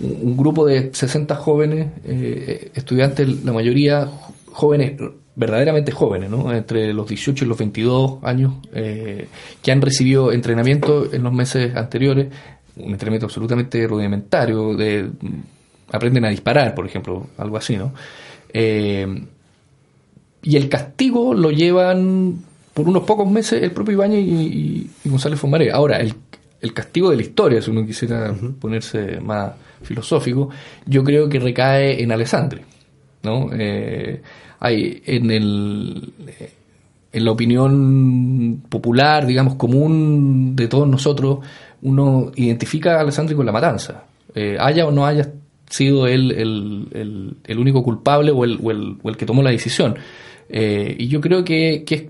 [0.00, 4.08] un grupo de 60 jóvenes, eh, estudiantes, la mayoría
[4.52, 5.00] jóvenes,
[5.34, 6.52] verdaderamente jóvenes, ¿no?
[6.52, 9.28] entre los 18 y los 22 años, eh,
[9.62, 12.28] que han recibido entrenamiento en los meses anteriores,
[12.76, 15.10] un entrenamiento absolutamente rudimentario, de,
[15.92, 17.92] aprenden a disparar, por ejemplo, algo así, ¿no?
[18.52, 19.06] Eh,
[20.42, 25.72] y el castigo lo llevan por unos pocos meses el propio Ibáñez y, González Fomaré.
[25.72, 26.14] Ahora, el,
[26.60, 29.52] el castigo de la historia, si uno quisiera ponerse más
[29.82, 30.50] filosófico,
[30.86, 32.60] yo creo que recae en Alessandri.
[33.22, 33.48] ¿no?
[33.52, 34.20] Eh,
[34.60, 36.12] hay en el
[37.12, 41.38] en la opinión popular, digamos, común de todos nosotros,
[41.82, 44.04] uno identifica a Alessandri con la matanza.
[44.34, 45.30] Eh, haya o no haya
[45.70, 49.42] sido él el, el- el único culpable o el, o el- o el que tomó
[49.42, 49.96] la decisión.
[50.48, 52.02] Eh, y yo creo que, que es,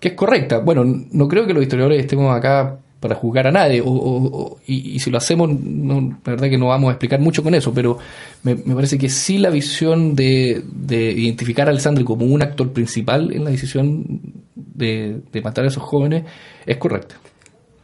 [0.00, 0.58] que es correcta.
[0.60, 0.82] Bueno,
[1.12, 5.18] no creo que los historiadores estemos acá para juzgar a nadie, o, y, si lo
[5.18, 7.98] hacemos, no, la verdad que no vamos a explicar mucho con eso, pero
[8.42, 13.44] me, parece que sí la visión de, identificar a Alessandri como un actor principal en
[13.44, 14.20] la decisión
[14.54, 16.24] de, matar a esos jóvenes
[16.66, 17.16] es correcta.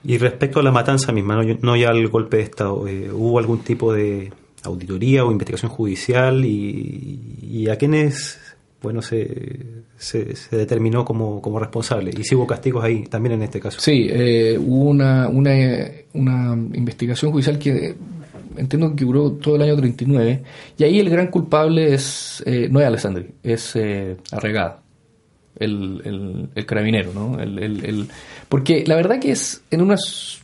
[0.02, 3.60] Y respecto a la matanza misma, no, ya el golpe de Estado, eh, ¿hubo algún
[3.60, 4.32] tipo de
[4.64, 8.38] auditoría o investigación judicial y, y a quiénes
[8.84, 12.12] bueno, se, se, determinó como, como, responsable.
[12.16, 13.80] Y si hubo castigos ahí, también en este caso.
[13.80, 15.50] Sí, eh, hubo una, una,
[16.12, 17.96] una, investigación judicial que
[18.56, 20.42] entiendo que duró todo el año 39,
[20.78, 24.83] y ahí el gran culpable es eh, no es Alessandri, es eh, Arregada
[25.58, 27.40] el, el, carabinero, ¿no?
[27.40, 28.08] El,
[28.48, 29.96] porque la verdad que es en una,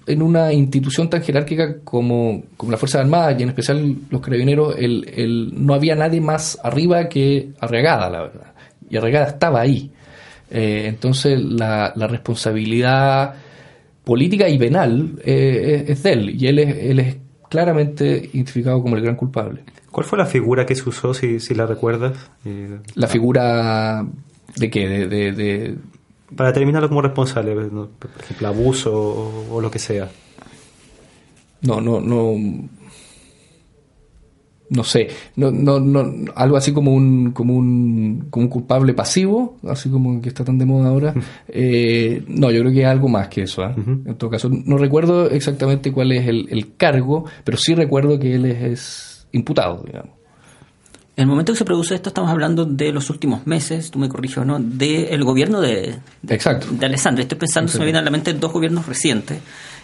[0.06, 4.76] en una institución tan jerárquica como, como la Fuerza Armada y en especial los carabineros,
[4.78, 8.52] el, no había nadie más arriba que Arregada, la verdad.
[8.88, 9.90] Y Arregada estaba ahí.
[10.50, 13.34] Eh, entonces la, la, responsabilidad
[14.02, 17.16] política y penal eh, es, de él y él es, él es
[17.48, 19.62] claramente identificado como el gran culpable.
[19.90, 22.30] ¿Cuál fue la figura que se usó, si, si la recuerdas?
[22.44, 24.04] Eh, la figura
[24.56, 24.88] ¿De qué?
[24.88, 25.76] De, de,
[26.36, 30.08] Para terminarlo como responsable, por ejemplo, abuso o, lo que sea.
[31.62, 32.34] No, no, no.
[34.72, 39.56] No sé, no, no, no, algo así como un, como un, como un culpable pasivo,
[39.66, 41.12] así como que está tan de moda ahora.
[41.48, 43.62] Eh, no, yo creo que es algo más que eso.
[43.62, 43.74] ¿ah?
[43.76, 48.36] En todo caso, no recuerdo exactamente cuál es el, el cargo, pero sí recuerdo que
[48.36, 50.19] él es, es imputado, digamos.
[51.20, 54.08] En el momento que se produce esto, estamos hablando de los últimos meses, tú me
[54.08, 56.68] corriges o no, del gobierno de, de, Exacto.
[56.70, 57.20] de Alessandro.
[57.20, 59.38] Estoy pensando, se me vienen a la mente dos gobiernos recientes.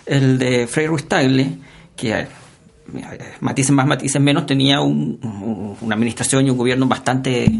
[0.06, 1.58] El de Frei Ruiz Tagle,
[1.94, 2.26] que eh,
[3.40, 7.52] matices más, matices menos, tenía una administración y un gobierno bastante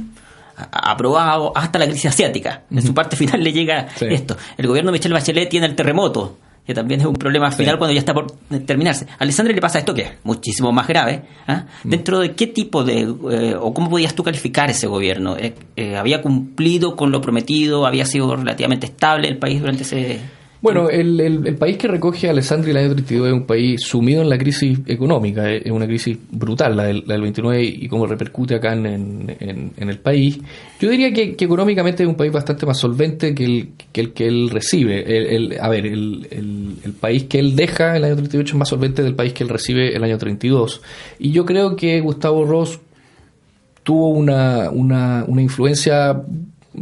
[0.57, 2.63] aprobado hasta la crisis asiática.
[2.71, 4.39] En su parte final le llega esto.
[4.57, 7.95] El gobierno de Michelle Bachelet tiene el terremoto que también es un problema final cuando
[7.95, 8.33] ya está por
[8.67, 9.07] terminarse.
[9.09, 11.23] A Alessandra le pasa esto que es muchísimo más grave.
[11.47, 11.89] Mm.
[11.89, 15.37] ¿Dentro de qué tipo de, eh, o cómo podías tú calificar ese gobierno?
[15.37, 17.87] Eh, eh, ¿Había cumplido con lo prometido?
[17.87, 20.19] ¿Había sido relativamente estable el país durante ese
[20.67, 24.37] bueno, el, país que recoge Alessandri el año 32 es un país sumido en la
[24.37, 29.31] crisis económica, es una crisis brutal la del, 29 y cómo repercute acá en,
[29.77, 30.41] el país.
[30.81, 35.37] Yo diría que, económicamente es un país bastante más solvente que el que, él recibe.
[35.37, 39.15] El, a ver, el, país que él deja el año 38 es más solvente del
[39.15, 40.83] país que él recibe el año 32.
[41.21, 42.81] Y yo creo que Gustavo Ross
[43.85, 46.25] tuvo una, una influencia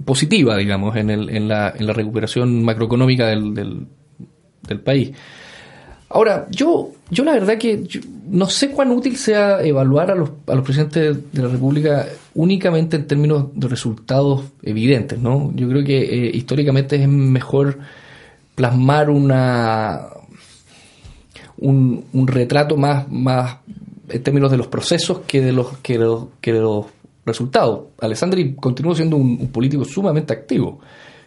[0.04, 3.86] positiva, digamos, en, el, en, la, en la recuperación macroeconómica del,
[4.82, 5.12] país.
[6.08, 7.84] Ahora, yo, yo la verdad que
[8.28, 12.96] no sé cuán útil sea evaluar a los, a los presidentes de la República únicamente
[12.96, 15.52] en términos de resultados evidentes, ¿no?
[15.54, 17.78] Yo creo que eh, históricamente es mejor
[18.54, 20.08] plasmar una
[21.58, 23.58] un, retrato más, más
[24.08, 26.86] en términos de los procesos que de los que los, que los
[27.26, 30.80] Resultado, Alessandri continuó siendo un, político sumamente activo.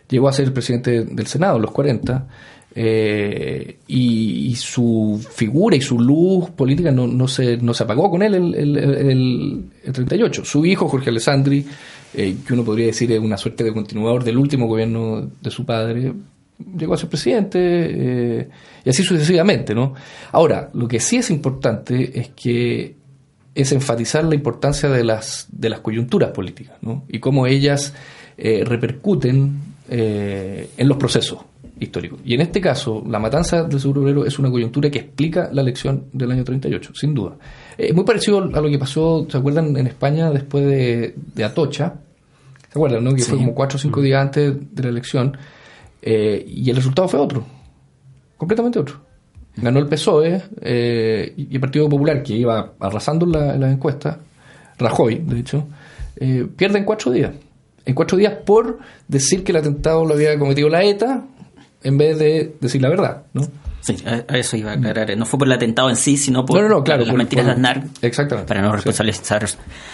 [0.09, 2.27] Llegó a ser presidente del Senado en los 40
[2.75, 8.21] eh, y, su figura y su luz política no, no, se, no se apagó con
[8.21, 8.77] él el, el,
[9.83, 10.45] el, 38.
[10.45, 11.65] Su hijo, Jorge Alessandri,
[12.13, 15.65] eh, que uno podría decir es una suerte de continuador del último gobierno de su
[15.65, 16.13] padre,
[16.77, 18.49] llegó a ser presidente eh,
[18.83, 19.73] y así sucesivamente.
[19.73, 19.93] ¿no?
[20.31, 22.96] Ahora, lo que sí es importante es que
[23.57, 27.05] es enfatizar la importancia de las, de las coyunturas políticas ¿no?
[27.09, 27.91] y cómo ellas
[28.37, 31.39] eh, repercuten eh, en los procesos
[31.79, 32.19] históricos.
[32.23, 35.63] Y en este caso, la matanza del Seguro Obrero es una coyuntura que explica la
[35.63, 37.35] elección del año 38, sin duda.
[37.75, 39.75] Es muy parecido a lo que pasó, ¿se acuerdan?
[39.75, 41.95] En España después de, Atocha,
[42.61, 43.03] ¿se acuerdan?
[43.03, 43.15] No?
[43.15, 45.35] Que fue como cuatro o cinco días antes de la elección,
[46.03, 47.43] eh, y el resultado fue otro,
[48.37, 49.06] completamente otro
[49.57, 54.17] ganó el PSOE eh, y el Partido Popular, que iba arrasando en las encuestas,
[54.77, 55.67] Rajoy, de hecho,
[56.17, 57.31] eh, pierde en cuatro días.
[57.85, 61.23] En cuatro días por decir que el atentado lo había cometido la ETA
[61.83, 63.41] en vez de decir la verdad, ¿no?
[63.79, 65.15] Sí, a eso iba a aclarar.
[65.17, 67.51] No fue por el atentado en sí, sino por no, no, claro, las mentiras de
[67.53, 67.83] Aznar.
[68.01, 68.49] Exactamente.
[68.49, 69.45] Para no responsabilizar.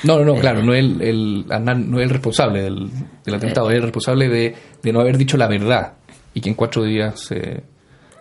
[0.03, 0.64] No, no, no, claro.
[0.64, 2.89] No es el, el, Aznar no es el responsable del,
[3.32, 5.93] atentado, es el responsable de, de, no haber dicho la verdad
[6.34, 7.61] y que en cuatro días se,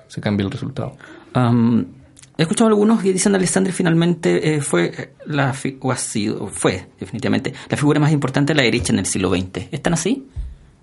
[0.09, 0.95] se cambie el resultado
[1.35, 6.87] he escuchado algunos que dicen que Alessandri finalmente eh, fue la o ha sido, fue
[6.99, 9.69] definitivamente la figura más importante de la derecha en el siglo XX.
[9.71, 10.27] ¿Es tan así?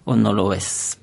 [0.05, 0.97] ¿O no lo es?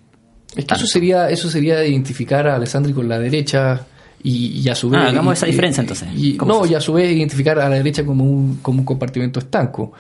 [0.55, 3.87] Es que eso sería, eso sería identificar a Alessandri con la derecha
[4.23, 5.01] y, a su vez.
[5.03, 6.09] Ah, hagamos esa diferencia entonces.
[6.45, 9.93] no, y a su vez identificar a la derecha como un, como un compartimento estanco.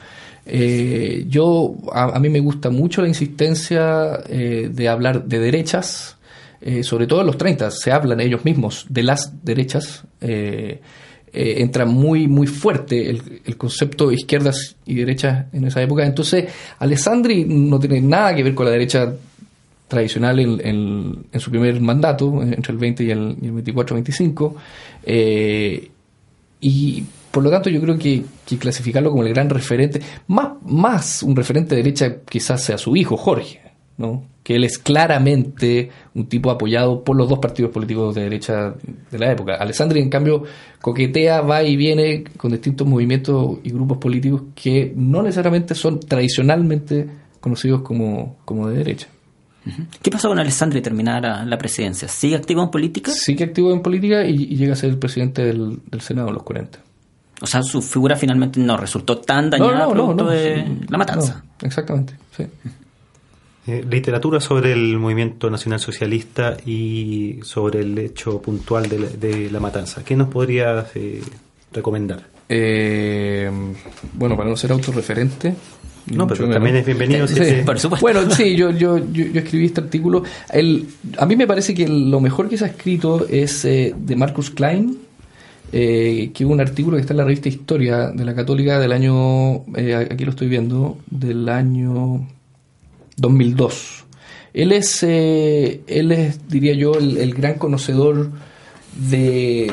[0.46, 6.15] Eh, yo, a, mí me gusta mucho la insistencia eh, de hablar de derechas
[6.66, 10.02] eh, sobre todo en los 30, se hablan ellos mismos de las derechas.
[10.20, 10.80] Eh,
[11.32, 16.04] eh, entra muy, muy fuerte el, el, concepto izquierdas y derechas en esa época.
[16.04, 16.46] Entonces,
[16.80, 19.12] Alessandri no tiene nada que ver con la derecha
[19.86, 24.54] tradicional en, en, su primer mandato, entre el 20 y el, el 24-25.
[25.04, 25.90] Eh,
[26.60, 31.22] y por lo tanto, yo creo que, que, clasificarlo como el gran referente, más, más
[31.22, 33.60] un referente de derecha quizás sea su hijo, Jorge,
[33.98, 34.24] ¿no?
[34.46, 38.76] que él es claramente un tipo apoyado por los dos partidos políticos de derecha
[39.10, 39.56] de la época.
[39.56, 40.44] Alessandri, en cambio,
[40.80, 47.08] coquetea, va y viene con distintos movimientos y grupos políticos que no necesariamente son tradicionalmente
[47.40, 49.08] conocidos como, como de derecha.
[50.00, 52.06] ¿Qué pasó con Alessandri terminar la presidencia?
[52.06, 53.10] ¿Sigue activo en política?
[53.10, 56.34] Sigue activo en política y, y llega a ser el presidente del, del, Senado en
[56.34, 56.78] los 40.
[57.42, 60.86] O sea, su figura finalmente no resultó tan dañada no, no, producto no, de sí,
[60.88, 61.42] la matanza.
[61.62, 62.44] exactamente, sí.
[63.66, 69.50] Eh, literatura sobre el movimiento nacional socialista y sobre el hecho puntual de la, de
[69.50, 70.04] la matanza.
[70.04, 71.20] ¿Qué nos podrías eh,
[71.72, 72.22] recomendar?
[72.48, 73.50] Eh,
[74.12, 75.54] bueno, para no ser autorreferente.
[76.14, 77.26] No, pero también es bienvenido.
[77.26, 77.54] Sí, sí.
[77.64, 78.04] Por supuesto.
[78.04, 80.22] Bueno, sí, yo, yo, yo, yo, escribí este artículo.
[80.52, 80.86] El,
[81.18, 84.50] a mí me parece que lo mejor que se ha escrito es eh, de Marcus
[84.50, 84.96] Klein,
[85.72, 88.92] eh, que hubo un artículo que está en la revista Historia de la Católica del
[88.92, 92.28] año, eh, aquí lo estoy viendo, del año
[93.16, 94.04] 2002.
[94.52, 98.30] Él es, eh, él es diría yo, el, gran conocedor
[99.10, 99.70] de,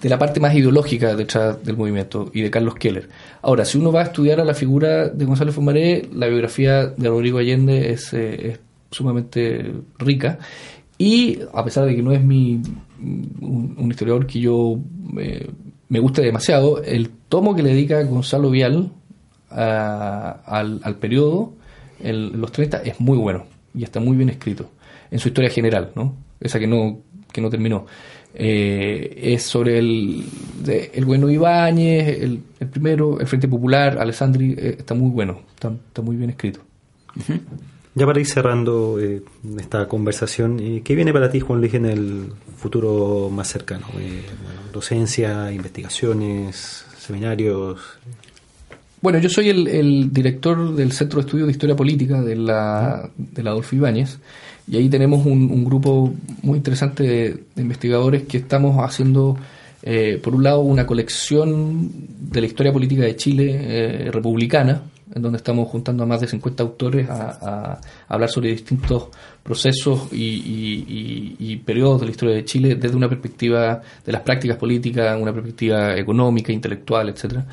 [0.00, 3.10] de, la parte más ideológica detrás del movimiento y de Carlos Keller.
[3.42, 7.08] Ahora, si uno va a estudiar a la figura de Gonzalo Fumaré, la biografía de
[7.08, 8.60] Rodrigo Allende es, eh, es
[8.90, 10.38] sumamente rica
[10.96, 12.62] y a pesar de que no es mi
[12.98, 14.78] un, un historiador que yo
[15.18, 15.50] eh,
[15.88, 18.92] me guste demasiado, el tomo que le dedica Gonzalo Vial
[19.50, 21.52] a, al, al periodo
[22.00, 24.70] en los 30 es muy bueno y está muy bien escrito
[25.10, 26.16] en su historia general, ¿no?
[26.40, 27.00] Esa que no,
[27.32, 27.86] que no terminó.
[28.34, 30.24] Eh, es sobre el,
[30.62, 35.40] de, el bueno Ibáñez, el, el, primero, el Frente Popular, Alessandri, eh, está muy bueno,
[35.54, 36.60] está, está, muy bien escrito.
[37.94, 39.22] Ya para ir cerrando eh,
[39.58, 43.86] esta conversación, eh, ¿qué viene para ti, Juan Luis, en el futuro más cercano?
[44.70, 47.80] Docencia, investigaciones, seminarios.
[49.02, 53.10] Bueno, yo soy el, el, director del Centro de Estudios de Historia Política de la,
[53.16, 54.18] de la Adolfo Ibáñez
[54.68, 59.36] y ahí tenemos un, grupo muy interesante de, investigadores que estamos haciendo,
[59.82, 61.88] eh, por un lado, una colección
[62.18, 64.82] de la historia política de Chile eh, republicana,
[65.14, 69.08] en donde estamos juntando a más de 50 autores a, hablar sobre distintos
[69.40, 74.56] procesos y, y, periodos de la historia de Chile desde una perspectiva de las prácticas
[74.56, 77.46] políticas, una perspectiva económica, intelectual, etcétera.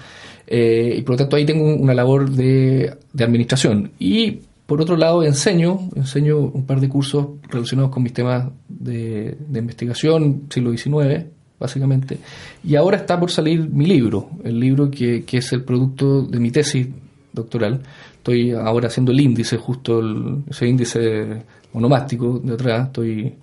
[0.48, 3.92] Eh, y por lo tanto ahí tengo una labor de, de, administración.
[4.00, 9.38] Y por otro lado enseño, enseño un par de cursos relacionados con mis temas de,
[9.48, 11.26] de investigación, siglo XIX,
[11.60, 12.18] básicamente.
[12.64, 16.40] Y ahora está por salir mi libro, el libro que, que es el producto de
[16.40, 16.88] mi tesis
[17.32, 17.82] doctoral.
[18.18, 23.34] Estoy ahora haciendo el índice, justo el, ese índice monomástico de atrás, estoy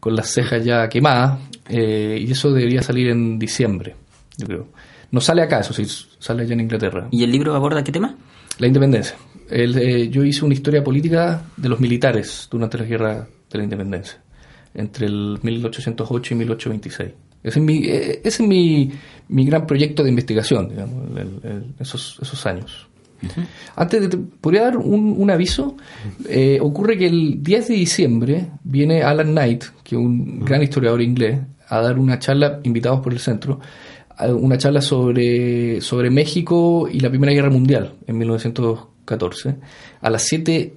[0.00, 3.94] con las cejas ya quemadas, eh, y eso debería salir en diciembre,
[4.36, 4.66] yo creo.
[5.10, 5.86] No sale acá, eso sí,
[6.18, 7.08] sale allá en Inglaterra.
[7.10, 8.16] ¿Y el libro aborda qué tema?
[8.58, 9.16] La independencia.
[9.48, 13.64] El, eh, yo hice una historia política de los militares durante la guerra de la
[13.64, 14.20] independencia,
[14.74, 17.10] entre el 1808 y 1826.
[17.42, 18.90] Ese es mi, ese es mi,
[19.28, 22.88] mi gran proyecto de investigación, digamos, el, el, esos, esos años.
[23.22, 23.46] Uh -huh.
[23.76, 25.76] Antes de, podría dar un, un aviso.
[26.28, 30.44] Eh, ocurre que el 10 de diciembre viene Alan Knight, que es un uh -huh.
[30.44, 33.60] gran historiador inglés, a dar una charla, invitados por el centro,
[34.26, 39.56] una charla sobre, sobre México y la Primera Guerra Mundial en 1914,
[40.00, 40.74] a las 7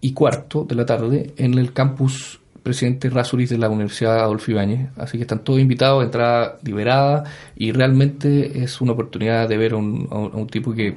[0.00, 4.88] y cuarto de la tarde en el campus presidente Rasuris de la Universidad Adolfo Ibáñez.
[4.96, 9.76] Así que están todos invitados, entrada liberada, y realmente es una oportunidad de ver a
[9.76, 10.96] un, a un tipo que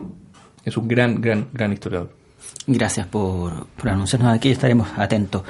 [0.66, 2.10] es un gran, gran, gran historiador.
[2.66, 5.44] Gracias por, por anunciarnos aquí, estaremos atentos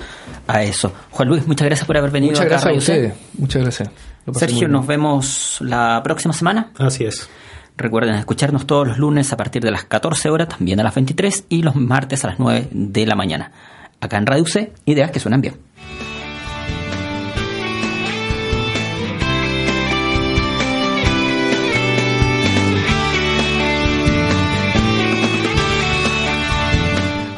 [0.48, 0.92] a eso.
[1.12, 3.14] Juan Luis, muchas gracias por haber venido muchas acá gracias a ustedes.
[3.38, 3.90] Muchas gracias.
[4.34, 6.72] Sergio, nos vemos la próxima semana.
[6.78, 7.30] Así es.
[7.78, 11.46] Recuerden escucharnos todos los lunes a partir de las 14 horas, también a las 23
[11.50, 13.52] y los martes a las 9 de la mañana.
[14.02, 15.56] Acá en Radio C, ideas que suenan bien.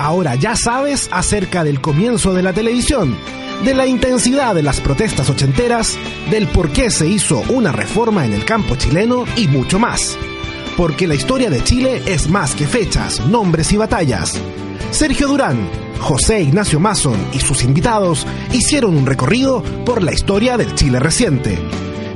[0.09, 3.15] Ahora ya sabes acerca del comienzo de la televisión,
[3.63, 5.97] de la intensidad de las protestas ochenteras,
[6.31, 10.17] del por qué se hizo una reforma en el campo chileno y mucho más.
[10.77, 14.39] Porque la historia de Chile es más que fechas, nombres y batallas.
[14.91, 20.73] Sergio Durán, José Ignacio Mason y sus invitados hicieron un recorrido por la historia del
[20.75, 21.59] Chile reciente.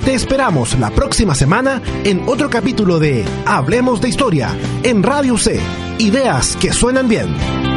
[0.05, 4.49] Te esperamos la próxima semana en otro capítulo de Hablemos de Historia
[4.83, 5.59] en Radio C.
[5.97, 7.72] Ideas que suenan bien.